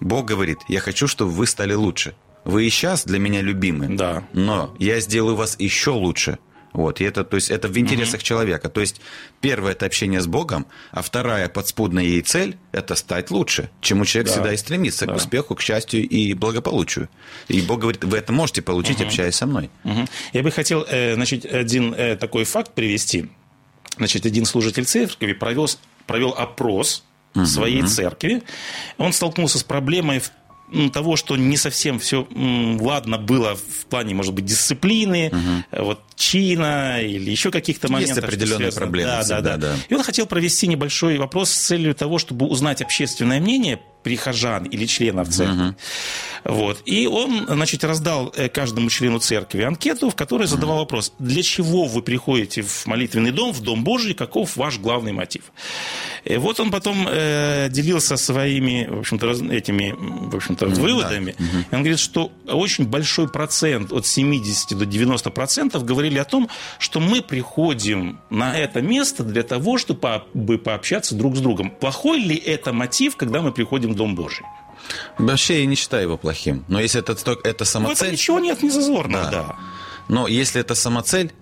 Бог 0.00 0.26
говорит, 0.26 0.58
я 0.68 0.80
хочу, 0.80 1.06
чтобы 1.06 1.30
вы 1.30 1.46
стали 1.46 1.74
лучше. 1.74 2.16
Вы 2.44 2.66
и 2.66 2.70
сейчас 2.70 3.04
для 3.04 3.20
меня 3.20 3.40
любимы, 3.40 3.86
Да. 3.96 4.24
но 4.32 4.74
я 4.80 4.98
сделаю 4.98 5.36
вас 5.36 5.54
еще 5.60 5.90
лучше. 5.90 6.38
Вот, 6.72 7.00
и 7.00 7.04
это, 7.04 7.24
то 7.24 7.36
есть, 7.36 7.50
это 7.50 7.68
в 7.68 7.78
интересах 7.78 8.22
человека. 8.22 8.68
То 8.68 8.80
есть, 8.80 9.00
первое– 9.40 9.72
это 9.72 9.86
общение 9.86 10.20
с 10.20 10.26
Богом, 10.26 10.66
а 10.92 11.02
вторая 11.02 11.48
подспудная 11.48 12.04
ей 12.04 12.20
цель– 12.22 12.56
это 12.72 12.94
стать 12.94 13.30
лучше, 13.30 13.70
чему 13.80 14.04
человек 14.04 14.26
Да. 14.28 14.32
всегда 14.34 14.52
и 14.52 14.56
стремится, 14.56 15.06
Да. 15.06 15.14
к 15.14 15.16
успеху, 15.16 15.54
к 15.54 15.60
счастью 15.62 16.06
и 16.08 16.34
благополучию. 16.34 17.08
И 17.48 17.60
Бог 17.62 17.80
говорит, 17.80 18.04
вы 18.04 18.18
это 18.18 18.32
можете 18.32 18.62
получить, 18.62 19.00
общаясь 19.00 19.34
со 19.34 19.46
мной. 19.46 19.70
Мгм. 19.84 20.06
Я 20.32 20.42
бы 20.42 20.50
хотел, 20.50 20.84
э, 20.88 21.14
значит, 21.14 21.44
один 21.46 21.94
э, 21.94 22.16
такой 22.16 22.44
факт 22.44 22.74
привести. 22.74 23.28
Значит, 23.96 24.26
один 24.26 24.44
служитель 24.44 24.84
церкви 24.84 25.32
провел, 25.32 25.68
провел 26.06 26.30
опрос 26.30 27.02
в 27.34 27.46
своей 27.46 27.82
церкви. 27.82 28.42
Он 28.98 29.12
столкнулся 29.12 29.58
с 29.58 29.64
проблемой 29.64 30.20
в- 30.20 30.30
того, 30.90 31.16
что 31.16 31.36
не 31.36 31.56
совсем 31.56 31.98
все 31.98 32.28
ладно 32.80 33.16
было 33.16 33.56
в 33.56 33.86
плане, 33.86 34.14
может 34.14 34.34
быть, 34.34 34.44
дисциплины, 34.44 35.32
э, 35.70 35.82
вот 35.82 36.00
чина 36.18 37.00
или 37.00 37.30
еще 37.30 37.50
каких-то 37.50 37.90
моментов. 37.90 38.18
что 38.18 38.26
определенные 38.26 38.72
проблемы 38.72 39.10
Да, 39.10 39.20
всегда, 39.20 39.40
да, 39.40 39.56
да, 39.56 39.68
да. 39.68 39.76
И 39.88 39.94
он 39.94 40.02
хотел 40.02 40.26
провести 40.26 40.66
небольшой 40.66 41.16
вопрос 41.18 41.50
с 41.50 41.56
целью 41.56 41.94
того, 41.94 42.18
чтобы 42.18 42.46
узнать 42.46 42.82
общественное 42.82 43.40
мнение 43.40 43.80
прихожан 44.02 44.64
или 44.64 44.86
членов 44.86 45.28
церкви. 45.28 45.74
Вот. 46.44 46.80
И 46.86 47.06
он, 47.08 47.46
значит, 47.48 47.82
раздал 47.84 48.32
э, 48.36 48.48
каждому 48.48 48.88
члену 48.90 49.18
церкви 49.18 49.62
анкету, 49.62 50.08
в 50.10 50.14
которой 50.14 50.46
задавал 50.46 50.78
вопрос, 50.78 51.12
для 51.18 51.42
чего 51.42 51.84
вы 51.84 52.00
приходите 52.00 52.62
в 52.62 52.86
молитвенный 52.86 53.32
дом, 53.32 53.52
в 53.52 53.60
Дом 53.60 53.82
Божий, 53.84 54.14
каков 54.14 54.56
ваш 54.56 54.78
главный 54.78 55.12
мотив. 55.12 55.52
И 56.24 56.36
вот 56.36 56.60
он 56.60 56.70
потом 56.70 57.06
э, 57.10 57.68
делился 57.70 58.16
своими, 58.16 58.86
в 58.88 59.00
общем-то, 59.00 59.26
раз- 59.26 59.40
этими, 59.42 59.94
в 59.98 60.36
общем-то, 60.36 60.66
выводами. 60.68 61.34
И 61.70 61.74
он 61.74 61.80
говорит, 61.80 61.98
что 61.98 62.30
очень 62.46 62.86
большой 62.86 63.28
процент, 63.28 63.92
от 63.92 64.06
70 64.06 64.78
до 64.78 64.86
90 64.86 65.30
процентов, 65.30 65.84
говорили 66.08 66.18
о 66.18 66.24
том, 66.24 66.48
что 66.78 67.00
мы 67.00 67.20
приходим 67.22 68.18
на 68.30 68.56
это 68.56 68.80
место 68.82 69.22
для 69.22 69.42
того, 69.42 69.78
чтобы 69.78 70.00
по- 70.00 70.24
бы 70.34 70.58
пообщаться 70.58 71.14
друг 71.14 71.36
с 71.36 71.40
другом. 71.40 71.70
Плохой 71.70 72.20
ли 72.20 72.36
это 72.36 72.72
мотив, 72.72 73.16
когда 73.16 73.40
мы 73.40 73.52
приходим 73.52 73.92
в 73.92 73.94
Дом 73.94 74.14
Божий? 74.14 74.44
Вообще 75.18 75.60
я 75.60 75.66
не 75.66 75.74
считаю 75.74 76.04
его 76.04 76.16
плохим. 76.16 76.64
Но 76.68 76.80
если 76.80 77.00
это, 77.00 77.12
это 77.12 77.24
В 77.34 77.44
этом 77.46 77.66
самоцель, 77.66 78.12
ничего 78.12 78.38
нет 78.40 78.62
не 78.62 78.70
зазорного, 78.70 79.24
Да. 79.24 79.30
да. 79.30 79.56
но 80.08 80.26
если 80.28 80.60
это 80.60 80.74
самоцель, 80.74 81.32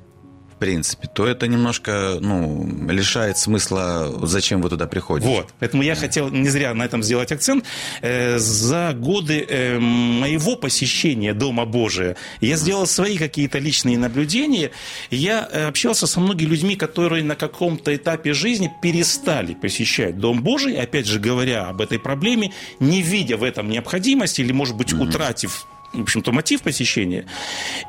в 0.57 0.59
принципе, 0.59 1.07
то 1.07 1.27
это 1.27 1.47
немножко 1.49 2.17
ну, 2.19 2.67
лишает 2.89 3.37
смысла, 3.37 4.11
зачем 4.23 4.63
вы 4.63 4.71
туда 4.71 4.87
приходите. 4.87 5.29
Вот. 5.29 5.49
Поэтому 5.61 5.83
я 5.83 5.95
хотел 5.95 6.31
не 6.31 6.49
зря 6.49 6.73
на 6.73 6.85
этом 6.85 7.03
сделать 7.03 7.31
акцент. 7.31 7.65
Э, 8.01 8.39
За 8.39 8.95
годы 8.95 9.45
э, 9.47 9.79
моего 9.79 10.57
посещения 10.57 11.35
Дома 11.35 11.67
Божия 11.67 12.17
я 12.41 12.57
сделал 12.57 12.87
свои 12.87 13.19
какие-то 13.19 13.59
личные 13.59 13.99
наблюдения. 13.99 14.71
Я 15.11 15.47
э, 15.53 15.67
общался 15.67 16.07
со 16.07 16.21
многими 16.21 16.49
людьми, 16.49 16.75
которые 16.75 17.23
на 17.23 17.37
каком-то 17.37 17.95
этапе 17.95 18.33
жизни 18.33 18.73
перестали 18.81 19.53
посещать 19.53 20.19
Дом 20.19 20.43
Божий, 20.43 20.81
опять 20.81 21.07
же 21.07 21.21
говоря 21.21 21.67
об 21.69 21.83
этой 21.83 21.99
проблеме, 21.99 22.53
не 22.81 23.03
видя 23.03 23.37
в 23.37 23.43
этом 23.43 23.69
необходимости 23.69 24.41
или, 24.41 24.53
может 24.53 24.75
быть, 24.75 24.95
утратив 24.95 25.67
в 25.93 26.03
общем-то, 26.03 26.33
мотив 26.33 26.63
посещения. 26.63 27.27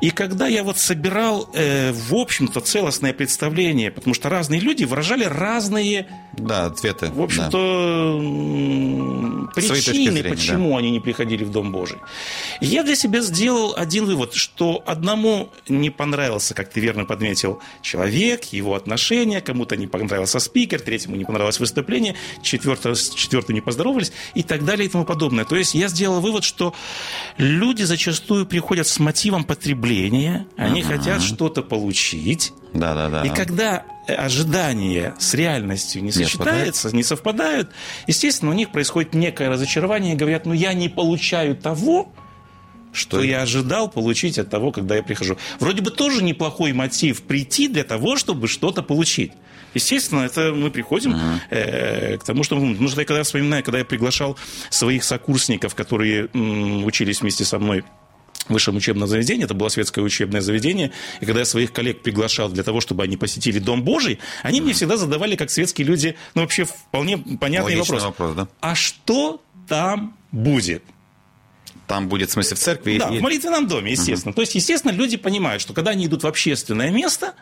И 0.00 0.10
когда 0.10 0.46
я 0.46 0.64
вот 0.64 0.78
собирал, 0.78 1.48
э, 1.54 1.92
в 1.92 2.14
общем-то, 2.14 2.60
целостное 2.60 3.12
представление, 3.12 3.90
потому 3.90 4.14
что 4.14 4.28
разные 4.28 4.60
люди 4.60 4.84
выражали 4.84 5.24
разные 5.24 6.06
Да, 6.36 6.66
ответы. 6.66 7.10
в 7.10 7.20
общем-то, 7.22 8.18
точки 9.54 9.90
причины, 9.90 10.12
зрения, 10.20 10.30
почему 10.30 10.76
они 10.76 10.90
не 10.90 11.00
приходили 11.00 11.44
в 11.44 11.50
Дом 11.50 11.72
Божий. 11.72 11.98
И 12.60 12.66
Я 12.66 12.82
для 12.82 12.96
себя 12.96 13.20
сделал 13.20 13.74
один 13.76 14.04
вывод, 14.04 14.34
что 14.34 14.82
одному 14.86 15.50
не 15.68 15.90
понравился, 15.90 16.54
как 16.54 16.70
ты 16.70 16.80
верно 16.80 17.04
подметил, 17.04 17.60
человек, 17.82 18.44
его 18.52 18.74
отношения, 18.74 19.40
кому-то 19.40 19.76
не 19.76 19.86
понравился 19.86 20.38
спикер, 20.38 20.80
третьему 20.80 21.16
не 21.16 21.24
понравилось 21.24 21.60
выступление, 21.60 22.14
четвертому, 22.42 22.94
с 22.94 23.10
четвертым 23.10 23.54
не 23.54 23.60
поздоровались 23.60 24.12
и 24.34 24.42
так 24.42 24.64
далее 24.64 24.86
и 24.86 24.88
тому 24.88 25.04
подобное. 25.04 25.44
То 25.44 25.56
есть 25.56 25.74
я 25.74 25.88
сделал 25.88 26.20
вывод, 26.20 26.44
что 26.44 26.74
люди 27.36 27.82
зачастую 27.88 28.46
приходят 28.46 28.86
с 28.86 29.00
мотивом 29.00 29.42
потребления, 29.44 30.46
они 30.56 30.82
хотят 30.82 31.22
что-то 31.22 31.62
получить, 31.62 32.52
Да, 32.72 32.94
да, 32.94 33.08
да. 33.08 33.22
и 33.22 33.30
когда 33.30 33.82
э, 34.06 34.14
ожидания 34.14 35.14
с 35.18 35.34
реальностью 35.34 36.02
не 36.04 36.12
сочетаются, 36.12 36.94
не 36.94 37.02
совпадают, 37.02 37.70
естественно, 38.06 38.50
у 38.52 38.54
них 38.54 38.70
происходит 38.70 39.14
некое 39.14 39.48
разочарование, 39.48 40.14
говорят, 40.14 40.46
ну 40.46 40.52
я 40.52 40.72
не 40.74 40.88
получаю 40.88 41.56
того, 41.56 42.12
что 42.92 43.22
я 43.22 43.42
ожидал 43.42 43.90
получить 43.90 44.38
от 44.38 44.50
того, 44.50 44.72
когда 44.72 44.96
я 44.96 45.02
прихожу. 45.02 45.36
Вроде 45.60 45.82
бы 45.82 45.90
тоже 45.90 46.22
неплохой 46.22 46.72
мотив 46.72 47.22
прийти 47.22 47.68
для 47.68 47.84
того, 47.84 48.16
чтобы 48.16 48.48
что-то 48.48 48.82
получить. 48.82 49.32
Естественно, 49.74 50.20
это 50.22 50.52
мы 50.54 50.70
приходим 50.70 51.14
э, 51.50 52.16
к 52.18 52.24
тому, 52.24 52.42
что... 52.42 52.56
Ну, 52.56 52.88
что 52.88 53.00
я 53.00 53.06
когда 53.06 53.22
вспоминаю, 53.22 53.62
когда 53.62 53.78
я 53.78 53.84
приглашал 53.84 54.36
своих 54.70 55.04
сокурсников, 55.04 55.74
которые 55.74 56.28
м, 56.32 56.84
учились 56.84 57.20
вместе 57.20 57.44
со 57.44 57.58
мной 57.58 57.84
в 58.48 58.52
высшем 58.54 58.76
учебном 58.76 59.06
заведении, 59.08 59.44
это 59.44 59.52
было 59.52 59.68
светское 59.68 60.02
учебное 60.02 60.40
заведение, 60.40 60.90
и 61.20 61.26
когда 61.26 61.40
я 61.40 61.44
своих 61.44 61.72
коллег 61.72 62.02
приглашал 62.02 62.48
для 62.48 62.62
того, 62.62 62.80
чтобы 62.80 63.02
они 63.02 63.18
посетили 63.18 63.58
Дом 63.58 63.82
Божий, 63.82 64.20
они 64.42 64.62
мне 64.62 64.72
всегда 64.72 64.96
задавали, 64.96 65.36
как 65.36 65.50
светские 65.50 65.86
люди, 65.86 66.16
ну, 66.34 66.42
вообще 66.42 66.64
вполне 66.64 67.18
понятный 67.18 67.74
Логичный 67.76 67.98
вопрос. 67.98 68.04
вопрос, 68.04 68.36
да. 68.36 68.48
А 68.60 68.74
что 68.74 69.42
там 69.68 70.16
будет? 70.32 70.82
Там 71.88 72.08
будет, 72.08 72.28
в 72.28 72.32
смысле, 72.34 72.56
в 72.56 72.60
церкви. 72.60 72.98
Да, 72.98 73.08
и- 73.08 73.18
в 73.18 73.22
молитвенном 73.22 73.66
доме, 73.66 73.92
естественно. 73.92 74.32
То 74.34 74.42
есть, 74.42 74.54
естественно, 74.54 74.92
люди 74.92 75.16
понимают, 75.16 75.60
что 75.62 75.72
когда 75.72 75.90
они 75.92 76.06
идут 76.06 76.22
в 76.22 76.26
общественное 76.26 76.90
место, 76.90 77.34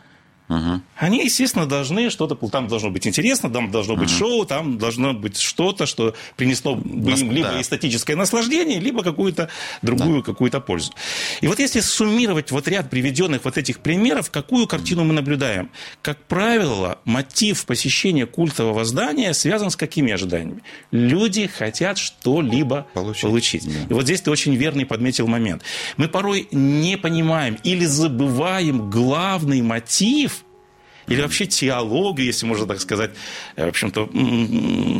они, 0.95 1.23
естественно, 1.23 1.65
должны 1.65 2.09
что-то... 2.09 2.35
Там 2.47 2.67
должно 2.67 2.89
быть 2.89 3.05
интересно, 3.05 3.49
там 3.49 3.69
должно 3.69 3.95
быть 3.95 4.09
шоу, 4.09 4.45
там 4.45 4.77
должно 4.77 5.13
быть 5.13 5.39
что-то, 5.39 5.85
что 5.85 6.15
принесло 6.37 6.75
бы 6.75 7.11
им 7.11 7.31
либо 7.31 7.49
да. 7.49 7.61
эстетическое 7.61 8.15
наслаждение, 8.15 8.79
либо 8.79 9.03
какую-то 9.03 9.49
другую 9.81 10.23
какую-то 10.23 10.61
пользу. 10.61 10.93
И 11.41 11.47
вот 11.47 11.59
если 11.59 11.81
суммировать 11.81 12.51
вот 12.51 12.67
ряд 12.67 12.89
приведенных 12.89 13.43
вот 13.43 13.57
этих 13.57 13.79
примеров, 13.79 14.31
какую 14.31 14.67
картину 14.67 15.03
мы 15.03 15.13
наблюдаем? 15.13 15.69
Как 16.01 16.17
правило, 16.25 16.99
мотив 17.03 17.65
посещения 17.65 18.25
культового 18.25 18.85
здания 18.85 19.33
связан 19.33 19.69
с 19.69 19.75
какими 19.75 20.13
ожиданиями? 20.13 20.63
Люди 20.91 21.47
хотят 21.47 21.97
что-либо 21.97 22.87
Получить. 22.93 23.23
получить. 23.23 23.65
Да. 23.65 23.89
И 23.89 23.93
вот 23.93 24.03
здесь 24.03 24.21
ты 24.21 24.31
очень 24.31 24.55
верный 24.55 24.85
подметил 24.85 25.27
момент. 25.27 25.63
Мы 25.97 26.07
порой 26.07 26.47
не 26.51 26.97
понимаем 26.97 27.57
или 27.63 27.85
забываем 27.85 28.89
главный 28.89 29.61
мотив 29.61 30.36
или 31.07 31.21
вообще 31.21 31.45
теологию, 31.45 32.27
если 32.27 32.45
можно 32.45 32.65
так 32.65 32.81
сказать, 32.81 33.11
э, 33.55 33.65
в 33.65 33.69
общем-то, 33.69 34.09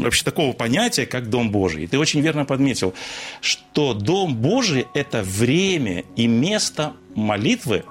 вообще 0.03 0.23
такого 0.23 0.53
понятия, 0.53 1.05
как 1.05 1.29
Дом 1.29 1.51
Божий. 1.51 1.83
И 1.83 1.87
ты 1.87 1.99
очень 1.99 2.21
верно 2.21 2.45
подметил, 2.45 2.93
что 3.41 3.93
Дом 3.93 4.35
Божий– 4.35 4.87
это 4.93 5.23
время 5.23 6.05
и 6.15 6.27
место 6.27 6.93
молитвы, 7.15 7.83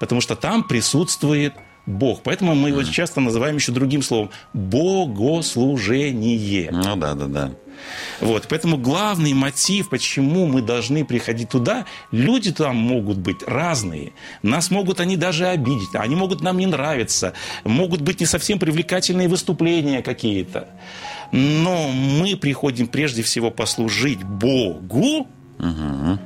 потому 0.00 0.20
что 0.20 0.36
там 0.36 0.64
присутствует 0.64 1.54
Бог. 1.86 2.22
Поэтому 2.22 2.54
мы 2.54 2.68
его 2.70 2.82
часто 2.82 3.20
называем 3.20 3.56
еще 3.56 3.72
другим 3.72 4.02
словом 4.02 4.30
богослужение. 4.52 6.70
Ну 6.72 6.96
да, 6.96 7.14
да, 7.14 7.26
да. 7.26 7.52
Вот, 8.20 8.46
поэтому 8.48 8.76
главный 8.76 9.34
мотив, 9.34 9.88
почему 9.88 10.46
мы 10.46 10.62
должны 10.62 11.04
приходить 11.04 11.48
туда, 11.48 11.84
люди 12.10 12.52
там 12.52 12.76
могут 12.76 13.18
быть 13.18 13.42
разные. 13.46 14.12
Нас 14.42 14.70
могут 14.70 15.00
они 15.00 15.16
даже 15.16 15.46
обидеть, 15.46 15.94
они 15.94 16.16
могут 16.16 16.40
нам 16.40 16.58
не 16.58 16.66
нравиться, 16.66 17.32
могут 17.64 18.00
быть 18.00 18.20
не 18.20 18.26
совсем 18.26 18.58
привлекательные 18.58 19.28
выступления 19.28 20.02
какие-то. 20.02 20.68
Но 21.32 21.88
мы 21.88 22.36
приходим 22.36 22.86
прежде 22.86 23.22
всего 23.22 23.50
послужить 23.50 24.22
Богу 24.22 25.26
Угу. 25.58 26.18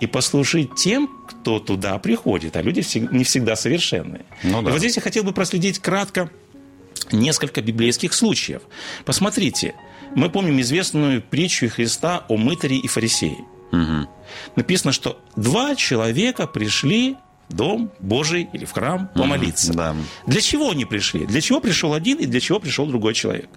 и 0.00 0.06
послужить 0.06 0.74
тем, 0.74 1.08
кто 1.26 1.58
туда 1.58 1.98
приходит. 1.98 2.56
А 2.56 2.62
люди 2.62 2.84
не 3.10 3.24
всегда 3.24 3.56
совершенные. 3.56 4.26
Ну 4.42 4.62
да. 4.62 4.68
И 4.68 4.72
вот 4.72 4.78
здесь 4.78 4.96
я 4.96 5.02
хотел 5.02 5.24
бы 5.24 5.32
проследить 5.32 5.78
кратко 5.78 6.30
несколько 7.12 7.62
библейских 7.62 8.14
случаев. 8.14 8.62
Посмотрите, 9.04 9.74
мы 10.14 10.30
помним 10.30 10.60
известную 10.60 11.22
притчу 11.22 11.68
Христа 11.68 12.24
о 12.28 12.36
мытаре 12.36 12.76
и 12.76 12.88
фарисее. 12.88 13.38
Угу. 13.72 14.08
Написано, 14.56 14.92
что 14.92 15.20
два 15.36 15.74
человека 15.74 16.46
пришли 16.46 17.16
в 17.48 17.54
дом 17.54 17.90
Божий 18.00 18.48
или 18.52 18.64
в 18.64 18.72
храм 18.72 19.08
помолиться. 19.14 19.72
Да. 19.72 19.96
Для 20.26 20.40
чего 20.40 20.70
они 20.70 20.84
пришли? 20.84 21.26
Для 21.26 21.40
чего 21.40 21.60
пришел 21.60 21.94
один 21.94 22.18
и 22.18 22.26
для 22.26 22.40
чего 22.40 22.60
пришел 22.60 22.86
другой 22.86 23.14
человек? 23.14 23.48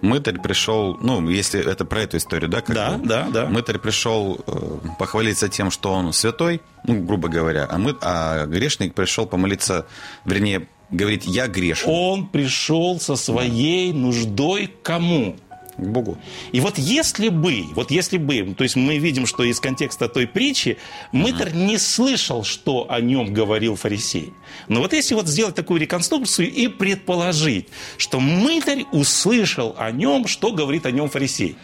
Мытарь 0.00 0.38
пришел, 0.40 0.96
ну, 1.00 1.28
если 1.28 1.60
это 1.60 1.84
про 1.84 2.02
эту 2.02 2.16
историю, 2.16 2.48
да? 2.48 2.60
как 2.60 2.74
Да, 2.74 2.90
бы? 2.92 3.06
да, 3.06 3.28
да. 3.30 3.46
Мытарь 3.46 3.78
пришел 3.78 4.38
э, 4.46 4.78
похвалиться 4.98 5.48
тем, 5.48 5.70
что 5.70 5.92
он 5.92 6.12
святой, 6.12 6.60
ну, 6.84 7.02
грубо 7.02 7.28
говоря, 7.28 7.66
а, 7.68 7.78
мы, 7.78 7.96
а 8.00 8.46
грешник 8.46 8.94
пришел 8.94 9.26
помолиться, 9.26 9.86
вернее, 10.24 10.68
говорить, 10.90 11.26
я 11.26 11.46
грешен 11.46 11.90
Он 11.90 12.26
пришел 12.26 13.00
со 13.00 13.16
своей 13.16 13.92
нуждой 13.92 14.68
к 14.68 14.82
кому? 14.82 15.36
к 15.78 15.86
Богу. 15.86 16.18
И 16.52 16.60
вот 16.60 16.76
если 16.76 17.28
бы, 17.28 17.64
вот 17.74 17.90
если 17.90 18.18
бы, 18.18 18.54
то 18.54 18.64
есть 18.64 18.76
мы 18.76 18.98
видим, 18.98 19.26
что 19.26 19.44
из 19.44 19.60
контекста 19.60 20.08
той 20.08 20.26
притчи 20.26 20.76
мытарь 21.12 21.52
не 21.54 21.78
слышал, 21.78 22.44
что 22.44 22.90
о 22.90 23.00
нем 23.00 23.32
говорил 23.32 23.76
фарисей. 23.76 24.32
Но 24.66 24.80
вот 24.80 24.92
если 24.92 25.14
вот 25.14 25.28
сделать 25.28 25.54
такую 25.54 25.80
реконструкцию 25.80 26.52
и 26.52 26.66
предположить, 26.66 27.68
что 27.96 28.18
мытарь 28.18 28.84
услышал 28.92 29.74
о 29.78 29.90
нем, 29.92 30.26
что 30.26 30.52
говорит 30.52 30.84
о 30.84 30.90
нем 30.90 31.08
фарисей. 31.08 31.56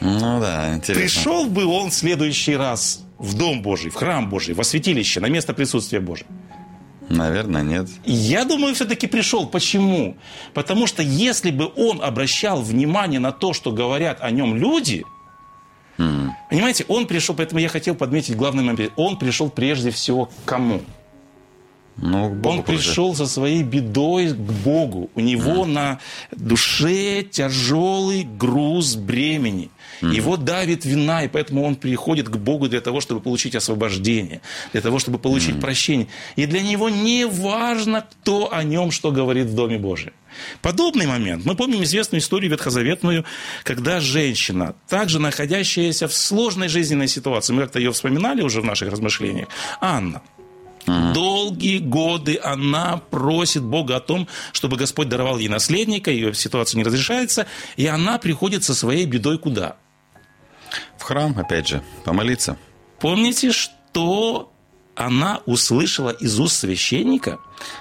Ну 0.00 0.40
да, 0.40 0.74
интересно. 0.74 1.02
Пришел 1.02 1.46
бы 1.46 1.66
он 1.66 1.90
в 1.90 1.94
следующий 1.94 2.56
раз 2.56 3.04
в 3.18 3.36
Дом 3.36 3.62
Божий, 3.62 3.90
в 3.90 3.94
храм 3.94 4.28
Божий, 4.28 4.54
во 4.54 4.64
святилище, 4.64 5.20
на 5.20 5.26
место 5.26 5.54
присутствия 5.54 6.00
Божьего. 6.00 6.30
Наверное, 7.08 7.62
нет. 7.62 7.88
Я 8.04 8.44
думаю, 8.44 8.74
все-таки 8.74 9.06
пришел. 9.06 9.46
Почему? 9.46 10.16
Потому 10.52 10.86
что 10.86 11.02
если 11.02 11.50
бы 11.50 11.70
он 11.76 12.02
обращал 12.02 12.62
внимание 12.62 13.20
на 13.20 13.32
то, 13.32 13.52
что 13.52 13.72
говорят 13.72 14.18
о 14.20 14.30
нем 14.30 14.56
люди, 14.56 15.04
понимаете, 15.96 16.84
он 16.88 17.06
пришел, 17.06 17.34
поэтому 17.34 17.60
я 17.60 17.68
хотел 17.68 17.94
подметить 17.94 18.36
главный 18.36 18.64
момент. 18.64 18.92
Он 18.96 19.18
пришел 19.18 19.50
прежде 19.50 19.90
всего 19.90 20.26
к 20.26 20.30
кому? 20.44 20.80
Ну, 21.96 22.30
к 22.30 22.32
Богу 22.34 22.56
он 22.56 22.62
пришел. 22.64 23.14
со 23.14 23.26
своей 23.26 23.62
бедой 23.62 24.28
к 24.28 24.36
Богу. 24.36 25.10
У 25.14 25.20
него 25.20 25.64
на 25.64 26.00
душе 26.32 27.22
тяжелый 27.22 28.24
груз 28.24 28.96
бремени. 28.96 29.70
Его 30.00 30.36
давит 30.36 30.84
вина, 30.84 31.24
и 31.24 31.28
поэтому 31.28 31.64
он 31.64 31.76
приходит 31.76 32.28
к 32.28 32.36
Богу 32.36 32.68
для 32.68 32.80
того, 32.80 33.00
чтобы 33.00 33.20
получить 33.20 33.54
освобождение, 33.54 34.40
для 34.72 34.80
того, 34.80 34.98
чтобы 34.98 35.18
получить 35.18 35.60
прощение. 35.60 36.08
И 36.36 36.46
для 36.46 36.62
него 36.62 36.88
не 36.90 37.26
важно, 37.26 38.02
кто 38.02 38.52
о 38.52 38.62
нем 38.64 38.90
что 38.90 39.12
говорит 39.12 39.46
в 39.46 39.54
Доме 39.54 39.78
Божьем. 39.78 40.12
Подобный 40.62 41.06
момент. 41.06 41.44
Мы 41.44 41.54
помним 41.54 41.82
известную 41.84 42.20
историю 42.20 42.50
ветхозаветную, 42.50 43.24
когда 43.62 44.00
женщина, 44.00 44.74
также 44.88 45.20
находящаяся 45.20 46.08
в 46.08 46.12
сложной 46.12 46.68
жизненной 46.68 47.08
ситуации, 47.08 47.52
мы 47.52 47.62
как-то 47.62 47.78
ее 47.78 47.92
вспоминали 47.92 48.42
уже 48.42 48.60
в 48.60 48.64
наших 48.64 48.90
размышлениях, 48.90 49.48
Анна, 49.80 50.22
Долгие 50.86 51.78
годы 51.78 52.38
она 52.42 52.98
просит 53.10 53.62
Бога 53.62 53.96
о 53.96 54.00
том, 54.00 54.28
чтобы 54.52 54.76
Господь 54.76 55.08
даровал 55.08 55.38
ей 55.38 55.48
наследника, 55.48 56.10
ее 56.10 56.34
ситуация 56.34 56.78
не 56.78 56.84
разрешается, 56.84 57.46
и 57.76 57.86
она 57.86 58.18
приходит 58.18 58.64
со 58.64 58.74
своей 58.74 59.06
бедой 59.06 59.38
куда? 59.38 59.76
В 60.98 61.02
храм, 61.02 61.36
опять 61.38 61.68
же, 61.68 61.82
помолиться. 62.04 62.58
Помните, 63.00 63.52
что 63.52 64.52
она 64.94 65.40
услышала 65.46 66.10
из 66.10 66.38
уст 66.38 66.56
священника? 66.56 67.38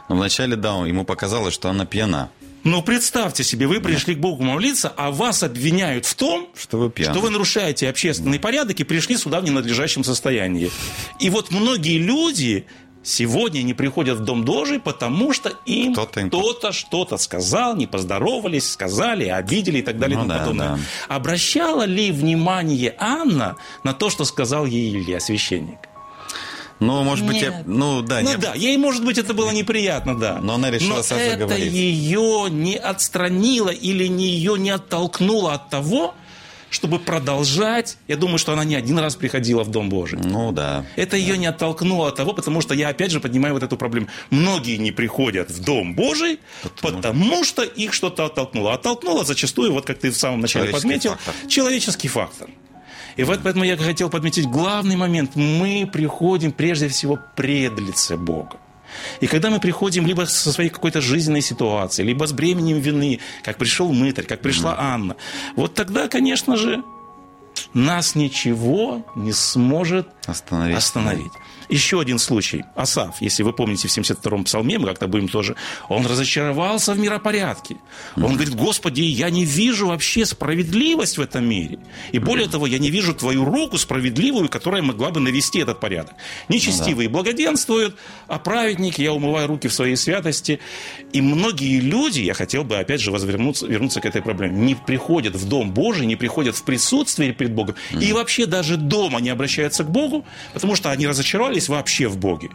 Но 0.10 0.16
вначале, 0.16 0.56
да, 0.56 0.76
ему 0.86 1.04
показалось, 1.04 1.54
что 1.54 1.70
она 1.70 1.86
пьяна. 1.86 2.30
Ну, 2.64 2.82
представьте 2.82 3.44
себе, 3.44 3.68
вы 3.68 3.82
пришли 3.82 4.16
к 4.16 4.20
Богу 4.20 4.42
молиться, 4.44 4.88
а 4.96 5.12
вас 5.12 5.44
обвиняют 5.44 6.06
в 6.06 6.16
том, 6.16 6.48
Что 6.56 6.78
вы 6.78 6.90
пьяны. 6.90 7.14
что 7.14 7.22
вы 7.22 7.30
нарушаете 7.30 7.90
общественный 7.90 8.40
порядок 8.40 8.80
и 8.80 8.86
пришли 8.86 9.18
сюда 9.18 9.42
в 9.42 9.44
ненадлежащем 9.44 10.06
состоянии. 10.06 10.72
И 11.20 11.30
вот 11.30 11.52
многие 11.52 11.98
люди 11.98 12.66
сегодня 13.04 13.62
не 13.64 13.74
приходят 13.74 14.18
в 14.20 14.24
Дом 14.24 14.44
Божий, 14.44 14.80
потому 14.80 15.34
что 15.34 15.50
им 15.66 15.94
Кто-то 15.94 16.22
им- 16.22 16.30
кто-то 16.30 16.72
что-то 16.72 17.18
сказал, 17.18 17.76
не 17.76 17.86
поздоровались, 17.88 18.72
сказали, 18.72 19.26
обидели 19.28 19.80
и 19.80 19.82
так 19.82 20.00
далее 20.00 20.16
и 20.16 20.22
Ну 20.24 20.28
тому 20.28 20.34
да, 20.34 20.40
подобное. 20.40 20.68
да. 21.10 21.16
Обращала 21.16 21.84
ли 21.84 22.12
внимание 22.12 22.96
Анна 22.98 23.56
на 23.84 23.94
то, 23.94 24.10
что 24.10 24.26
сказал 24.26 24.66
ей 24.66 24.90
Илья, 24.96 25.20
священник? 25.20 25.78
Ну, 26.80 27.02
может 27.04 27.26
быть, 27.26 27.36
Нет. 27.36 27.44
я... 27.60 27.64
Ну, 27.66 28.02
да, 28.02 28.20
Ну 28.22 28.32
не- 28.32 28.38
да, 28.38 28.54
ей, 28.56 28.76
может 28.78 29.06
быть, 29.06 29.18
это 29.18 29.34
было 29.34 29.52
неприятно, 29.52 30.18
да. 30.20 30.40
Но 30.42 30.56
она 30.56 30.70
решила 30.70 30.98
Но 30.98 31.04
сразу 31.04 31.22
это 31.24 31.38
говорить. 31.38 31.72
ее 31.72 32.48
не 32.50 32.76
отстранило 32.76 33.70
или 33.70 34.08
не 34.08 34.26
ее 34.28 34.58
не 34.60 34.72
оттолкнуло 34.72 35.54
от 35.54 35.70
того, 35.70 36.14
чтобы 36.74 36.98
продолжать. 36.98 37.98
Я 38.08 38.18
думаю, 38.18 38.40
что 38.40 38.52
она 38.52 38.64
не 38.64 38.76
один 38.76 38.98
раз 38.98 39.16
приходила 39.16 39.64
в 39.64 39.70
Дом 39.70 39.90
Божий. 39.90 40.20
Ну, 40.20 40.52
да. 40.52 40.86
Это 40.96 41.16
ее 41.16 41.38
не 41.38 41.46
оттолкнуло 41.46 42.08
от 42.08 42.16
того, 42.16 42.34
потому 42.34 42.62
что 42.62 42.74
я 42.74 42.90
опять 42.90 43.12
же 43.12 43.20
поднимаю 43.20 43.54
вот 43.54 43.64
эту 43.64 43.78
проблему. 43.78 44.08
Многие 44.32 44.78
не 44.78 44.92
приходят 44.92 45.52
в 45.52 45.64
Дом 45.64 45.94
Божий, 45.94 46.40
потому, 46.82 47.44
что 47.44 47.62
их 47.62 47.94
что-то 47.94 48.26
оттолкнуло. 48.26 48.74
Оттолкнуло 48.74 49.24
зачастую, 49.24 49.72
вот 49.72 49.86
как 49.86 50.00
ты 50.00 50.10
в 50.10 50.18
самом 50.18 50.42
начале 50.42 50.66
Человеческий 50.72 50.88
подметил, 50.88 51.12
фактор. 51.12 51.50
человеческий 51.50 52.08
фактор. 52.08 52.50
И 53.18 53.24
вот 53.24 53.42
поэтому 53.44 53.64
я 53.64 53.78
хотел 53.78 54.10
подметить 54.10 54.48
главный 54.48 54.96
момент. 54.96 55.36
Мы 55.36 55.88
приходим 55.92 56.52
прежде 56.52 56.88
всего 56.88 57.20
пред 57.36 57.80
лице 57.80 58.18
Бога. 58.18 58.58
И 59.20 59.28
когда 59.28 59.50
мы 59.50 59.60
приходим 59.60 60.06
либо 60.06 60.26
со 60.26 60.52
своей 60.52 60.70
какой-то 60.70 61.02
жизненной 61.02 61.42
ситуацией, 61.42 62.08
либо 62.08 62.26
с 62.26 62.32
бременем 62.34 62.80
вины, 62.80 63.20
как 63.44 63.58
пришел 63.58 63.92
мытарь, 63.92 64.26
как 64.26 64.42
пришла 64.42 64.76
Анна, 64.78 65.16
вот 65.56 65.74
тогда, 65.74 66.08
конечно 66.08 66.58
же, 66.58 66.84
нас 67.74 68.16
ничего 68.16 69.06
не 69.16 69.32
сможет 69.32 70.08
Остановить. 70.26 70.78
остановить. 70.78 71.32
Еще 71.70 72.00
один 72.00 72.20
случай. 72.20 72.64
Асав, 72.76 73.22
если 73.22 73.44
вы 73.44 73.54
помните 73.54 73.88
в 73.88 73.98
72-м 73.98 74.44
псалме, 74.44 74.80
мы 74.80 74.88
как-то 74.88 75.08
будем 75.08 75.28
тоже, 75.28 75.56
он 75.90 76.06
разочаровался 76.06 76.94
в 76.94 77.00
миропорядке. 77.00 77.78
Он 78.16 78.34
говорит, 78.34 78.56
Господи, 78.56 79.02
я 79.02 79.30
не 79.30 79.46
вижу 79.46 79.88
вообще 79.88 80.26
справедливость 80.26 81.18
в 81.18 81.22
этом 81.22 81.46
мире. 81.46 81.80
И 82.12 82.20
более 82.20 82.48
того, 82.48 82.68
я 82.68 82.80
не 82.80 82.90
вижу 82.90 83.14
Твою 83.14 83.46
руку 83.46 83.78
справедливую, 83.78 84.50
которая 84.50 84.82
могла 84.82 85.12
бы 85.12 85.20
навести 85.20 85.60
этот 85.60 85.80
порядок. 85.80 86.16
Нечестивые 86.50 87.10
благоденствуют, 87.10 87.96
а 88.28 88.40
праведники, 88.40 89.02
я 89.02 89.14
умываю 89.14 89.48
руки 89.48 89.68
в 89.68 89.74
своей 89.74 89.96
святости. 89.96 90.60
И 91.14 91.22
многие 91.22 91.80
люди, 91.80 92.22
я 92.22 92.34
хотел 92.34 92.64
бы 92.64 92.78
опять 92.78 93.02
же 93.02 93.12
возвернуться, 93.12 93.68
вернуться 93.68 94.02
к 94.02 94.06
этой 94.06 94.22
проблеме, 94.22 94.58
не 94.58 94.76
приходят 94.76 95.36
в 95.36 95.48
Дом 95.48 95.72
Божий, 95.72 96.06
не 96.06 96.16
приходят 96.16 96.56
в 96.56 96.64
присутствие 96.64 97.34
перед 97.34 97.54
Богом. 97.54 97.76
И 98.00 98.12
вообще 98.14 98.46
даже 98.46 98.78
дома 98.78 99.20
не 99.20 99.30
обращаются 99.30 99.84
к 99.84 99.92
Богу, 99.92 100.26
потому 100.54 100.76
что 100.76 100.92
они 100.92 101.08
разочаровались 101.08 101.53
вообще 101.70 102.08
в 102.08 102.18
Боге. 102.18 102.50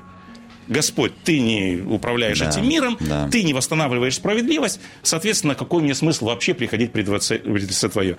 Господь, 0.68 1.12
ты 1.24 1.40
не 1.40 1.80
управляешь 1.80 2.38
Да, 2.38 2.50
этим 2.50 2.68
миром, 2.68 2.96
да. 3.00 3.28
ты 3.30 3.42
не 3.42 3.54
восстанавливаешь 3.54 4.16
справедливость, 4.16 4.80
соответственно, 5.02 5.54
какой 5.54 5.82
мне 5.82 5.94
смысл 5.94 6.26
вообще 6.26 6.52
приходить 6.52 6.92
пред 6.92 7.08
лице 7.08 7.88
Твое? 7.88 8.18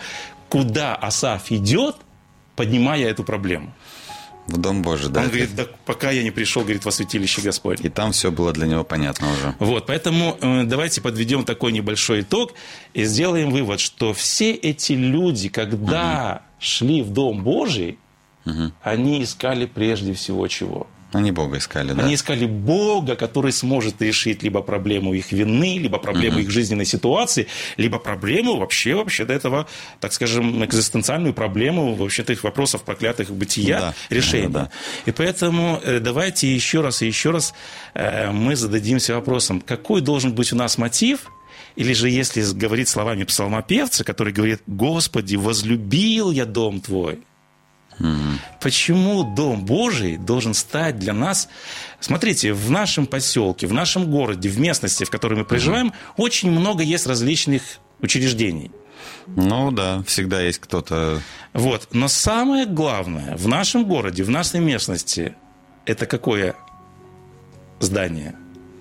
Куда 0.49 0.95
Асаф 0.95 1.51
идет, 1.51 1.95
поднимая 2.55 3.07
эту 3.07 3.23
проблему? 3.23 3.71
В 4.47 4.57
Дом 4.57 4.81
Божий, 4.81 5.11
да. 5.11 5.21
Он 5.21 5.27
говорит, 5.27 5.55
да 5.55 5.67
пока 5.85 6.09
я 6.09 6.23
не 6.23 6.31
пришел, 6.31 6.63
говорит, 6.63 6.83
во 6.83 6.91
святилище 6.91 7.41
Господь. 7.41 7.81
И 7.81 7.89
там 7.89 8.13
все 8.13 8.31
было 8.31 8.51
для 8.51 8.65
него 8.65 8.83
понятно 8.83 9.31
уже. 9.31 9.55
Вот, 9.59 9.85
поэтому 9.85 10.35
э, 10.41 10.63
давайте 10.63 11.01
подведем 11.01 11.43
такой 11.45 11.71
небольшой 11.71 12.21
итог 12.21 12.55
и 12.95 13.03
сделаем 13.03 13.51
вывод, 13.51 13.79
что 13.79 14.11
все 14.13 14.53
эти 14.53 14.93
люди, 14.93 15.49
когда 15.49 16.41
шли 16.59 17.03
в 17.03 17.11
Дом 17.11 17.43
Божий, 17.43 17.99
они 18.81 19.23
искали 19.23 19.65
прежде 19.65 20.13
всего 20.13 20.47
чего? 20.47 20.87
Они 21.11 21.31
Бога 21.31 21.57
искали, 21.57 21.93
да? 21.93 22.03
Они 22.03 22.13
искали 22.13 22.45
Бога, 22.45 23.15
который 23.15 23.51
сможет 23.51 23.99
решить 24.01 24.43
либо 24.43 24.61
проблему 24.61 25.13
их 25.13 25.31
вины, 25.31 25.79
либо 25.79 25.97
проблему 25.97 26.35
угу. 26.35 26.43
их 26.43 26.51
жизненной 26.51 26.85
ситуации, 26.85 27.47
либо 27.77 27.97
проблему 27.97 28.57
вообще, 28.57 28.93
вообще 28.93 29.25
до 29.25 29.33
этого, 29.33 29.67
так 29.99 30.13
скажем, 30.13 30.63
экзистенциальную 30.63 31.33
проблему 31.33 31.95
вообще-то 31.95 32.33
их 32.33 32.43
вопросов 32.43 32.83
проклятых 32.83 33.31
бытия 33.31 33.79
да, 33.79 33.93
решения. 34.09 34.49
Да, 34.49 34.59
да. 34.65 34.71
И 35.05 35.11
поэтому 35.11 35.79
э, 35.83 35.99
давайте 35.99 36.53
еще 36.53 36.81
раз 36.81 37.01
и 37.01 37.07
еще 37.07 37.31
раз 37.31 37.53
э, 37.95 38.29
мы 38.31 38.55
зададимся 38.55 39.15
вопросом, 39.15 39.61
какой 39.61 40.01
должен 40.01 40.33
быть 40.33 40.53
у 40.53 40.55
нас 40.55 40.77
мотив, 40.77 41.31
или 41.75 41.93
же 41.93 42.09
если 42.09 42.43
говорить 42.53 42.87
словами 42.87 43.23
псалмопевца, 43.23 44.03
который 44.03 44.33
говорит, 44.33 44.61
«Господи, 44.67 45.37
возлюбил 45.37 46.31
я 46.31 46.45
дом 46.45 46.81
Твой», 46.81 47.19
Почему 48.61 49.23
Дом 49.23 49.65
Божий 49.65 50.17
должен 50.17 50.53
стать 50.53 50.99
для 50.99 51.13
нас... 51.13 51.49
Смотрите, 51.99 52.53
в 52.53 52.71
нашем 52.71 53.05
поселке, 53.05 53.67
в 53.67 53.73
нашем 53.73 54.09
городе, 54.09 54.47
в 54.47 54.59
местности, 54.59 55.03
в 55.03 55.09
которой 55.09 55.35
мы 55.35 55.45
проживаем, 55.45 55.91
очень 56.15 56.49
много 56.49 56.81
есть 56.81 57.07
различных 57.07 57.61
учреждений. 58.01 58.71
Ну 59.27 59.71
да, 59.71 60.01
всегда 60.03 60.41
есть 60.41 60.59
кто-то... 60.59 61.21
Вот, 61.53 61.89
но 61.91 62.07
самое 62.07 62.65
главное 62.65 63.35
в 63.37 63.47
нашем 63.47 63.85
городе, 63.85 64.23
в 64.23 64.29
нашей 64.29 64.59
местности, 64.59 65.35
это 65.85 66.05
какое 66.05 66.55
здание? 67.79 68.35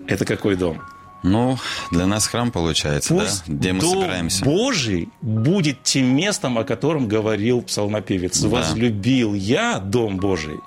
Это 0.07 0.24
какой 0.24 0.57
дом? 0.57 0.83
Ну, 1.22 1.59
для 1.90 2.07
нас 2.07 2.26
храм 2.26 2.50
получается, 2.50 3.14
Пусть 3.14 3.44
да? 3.46 3.52
Где 3.52 3.72
мы 3.72 3.81
Дом 3.81 4.00
собираемся. 4.00 4.44
Божий 4.44 5.09
будет 5.20 5.83
тем 5.83 6.07
местом, 6.14 6.59
о 6.59 6.64
котором 6.64 7.09
говорил 7.09 7.62
псалмопевец. 7.62 8.40
Да. 8.40 8.48
«Возлюбил 8.48 9.35
я 9.35 9.78
Дом 9.78 10.18
Божий 10.18 10.59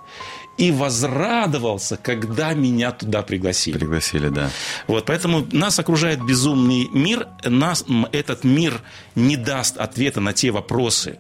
и 0.58 0.72
возрадовался, 0.72 1.98
когда 1.98 2.54
меня 2.54 2.92
туда 2.92 3.22
пригласили». 3.22 3.78
Пригласили, 3.78 4.30
да. 4.30 4.50
Вот, 4.88 5.06
поэтому 5.06 5.48
нас 5.52 5.80
окружает 5.80 6.24
безумный 6.24 6.90
мир. 6.94 7.28
Нас, 7.46 7.86
этот 8.12 8.44
мир 8.44 8.82
не 9.16 9.38
даст 9.38 9.78
ответа 9.78 10.20
на 10.20 10.34
те 10.34 10.52
вопросы, 10.52 11.18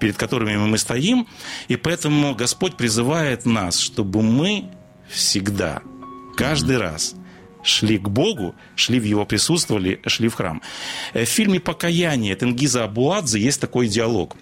перед 0.00 0.16
которыми 0.16 0.56
мы 0.56 0.78
стоим. 0.78 1.28
И 1.68 1.76
поэтому 1.76 2.34
Господь 2.34 2.76
призывает 2.76 3.44
нас, 3.44 3.78
чтобы 3.78 4.22
мы 4.22 4.70
всегда, 5.08 5.82
каждый 6.36 6.76
mm-hmm. 6.76 6.80
раз– 6.80 7.14
шли 7.62 7.98
к 7.98 8.08
Богу, 8.08 8.54
шли 8.76 9.00
в 9.00 9.04
Его 9.04 9.24
присутствовали, 9.24 10.00
шли 10.06 10.28
в 10.28 10.34
храм. 10.34 10.62
Э, 11.14 11.24
в 11.24 11.28
фильме 11.28 11.60
«Покаяние» 11.60 12.34
Тенгиза 12.36 12.84
Абуадзе 12.84 13.40
есть 13.40 13.60
такой 13.60 13.88
диалог. 13.88 14.36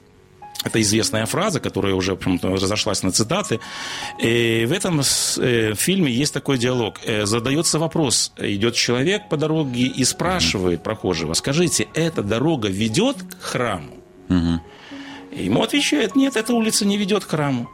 Это 0.65 0.81
известная 0.81 1.25
фраза, 1.27 1.61
которая 1.61 1.95
уже 1.95 2.19
разошлась 2.43 3.03
на 3.05 3.13
цитаты. 3.13 3.61
И 4.21 4.67
в 4.69 4.73
этом 4.73 5.01
э, 5.01 5.75
фильме 5.75 6.13
есть 6.13 6.35
такой 6.35 6.59
диалог. 6.59 7.01
Э, 7.05 7.27
задается 7.27 7.79
вопрос. 7.79 8.33
Идет 8.39 8.75
человек 8.75 9.29
по 9.29 9.37
дороге 9.37 9.83
и 9.83 10.05
спрашивает 10.05 10.83
прохожего, 10.83 11.35
скажите, 11.35 11.87
эта 11.95 12.23
дорога 12.23 12.69
ведет 12.69 13.17
к 13.23 13.43
храму? 13.43 13.95
Угу. 14.29 14.61
Ему 15.37 15.63
отвечает, 15.63 16.17
нет, 16.17 16.37
эта 16.37 16.53
улица 16.53 16.85
не 16.85 16.97
ведет 16.97 17.25
к 17.25 17.29
храму. 17.29 17.69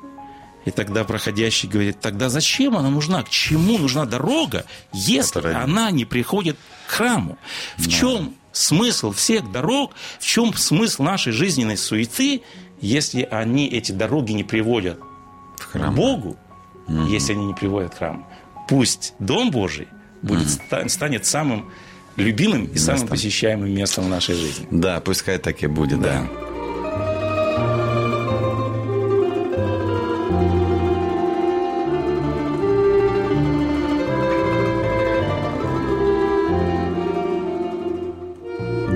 И 0.65 0.71
тогда 0.71 1.05
проходящий 1.05 1.69
говорит, 1.69 2.01
тогда 2.01 2.29
зачем 2.29 2.77
она 2.77 2.91
нужна? 2.91 3.23
К 3.23 3.29
чему 3.29 3.79
нужна 3.79 4.07
дорога, 4.07 4.65
если 4.93 5.35
Которая... 5.35 5.63
она 5.63 5.91
не 5.91 6.05
приходит 6.05 6.57
к 6.87 6.93
храму? 6.93 7.39
В 7.77 7.87
да. 7.87 7.91
чем 7.91 8.35
смысл 8.53 9.13
всех 9.13 9.51
дорог, 9.53 9.93
в 10.19 10.27
чем 10.27 10.55
смысл 10.55 11.03
нашей 11.03 11.33
жизненной 11.33 11.77
суеты, 11.77 12.43
если 12.81 13.29
они, 13.31 13.69
эти 13.69 13.93
дороги 13.93 14.33
не 14.33 14.45
приводят 14.45 14.99
в 15.59 15.65
храм. 15.65 15.93
к 15.93 15.97
Богу, 15.97 16.37
угу. 16.87 17.07
если 17.07 17.33
они 17.33 17.47
не 17.47 17.55
приводят 17.55 17.95
к 17.95 17.99
храму? 17.99 18.27
Пусть 18.69 19.15
Дом 19.19 19.51
Божий 19.51 19.89
будет, 20.23 20.49
угу. 20.71 20.89
станет 20.89 21.27
самым 21.27 21.71
любимым 22.17 22.65
и 22.65 22.69
местом. 22.69 22.97
самым 22.97 23.09
посещаемым 23.09 23.71
местом 23.71 24.05
в 24.05 24.09
нашей 24.09 24.35
жизни. 24.35 24.67
Да, 24.71 25.01
пускай 25.01 25.39
так 25.39 25.63
и 25.63 25.67
будет, 25.67 26.01
да. 26.01 26.23
да. 26.23 26.54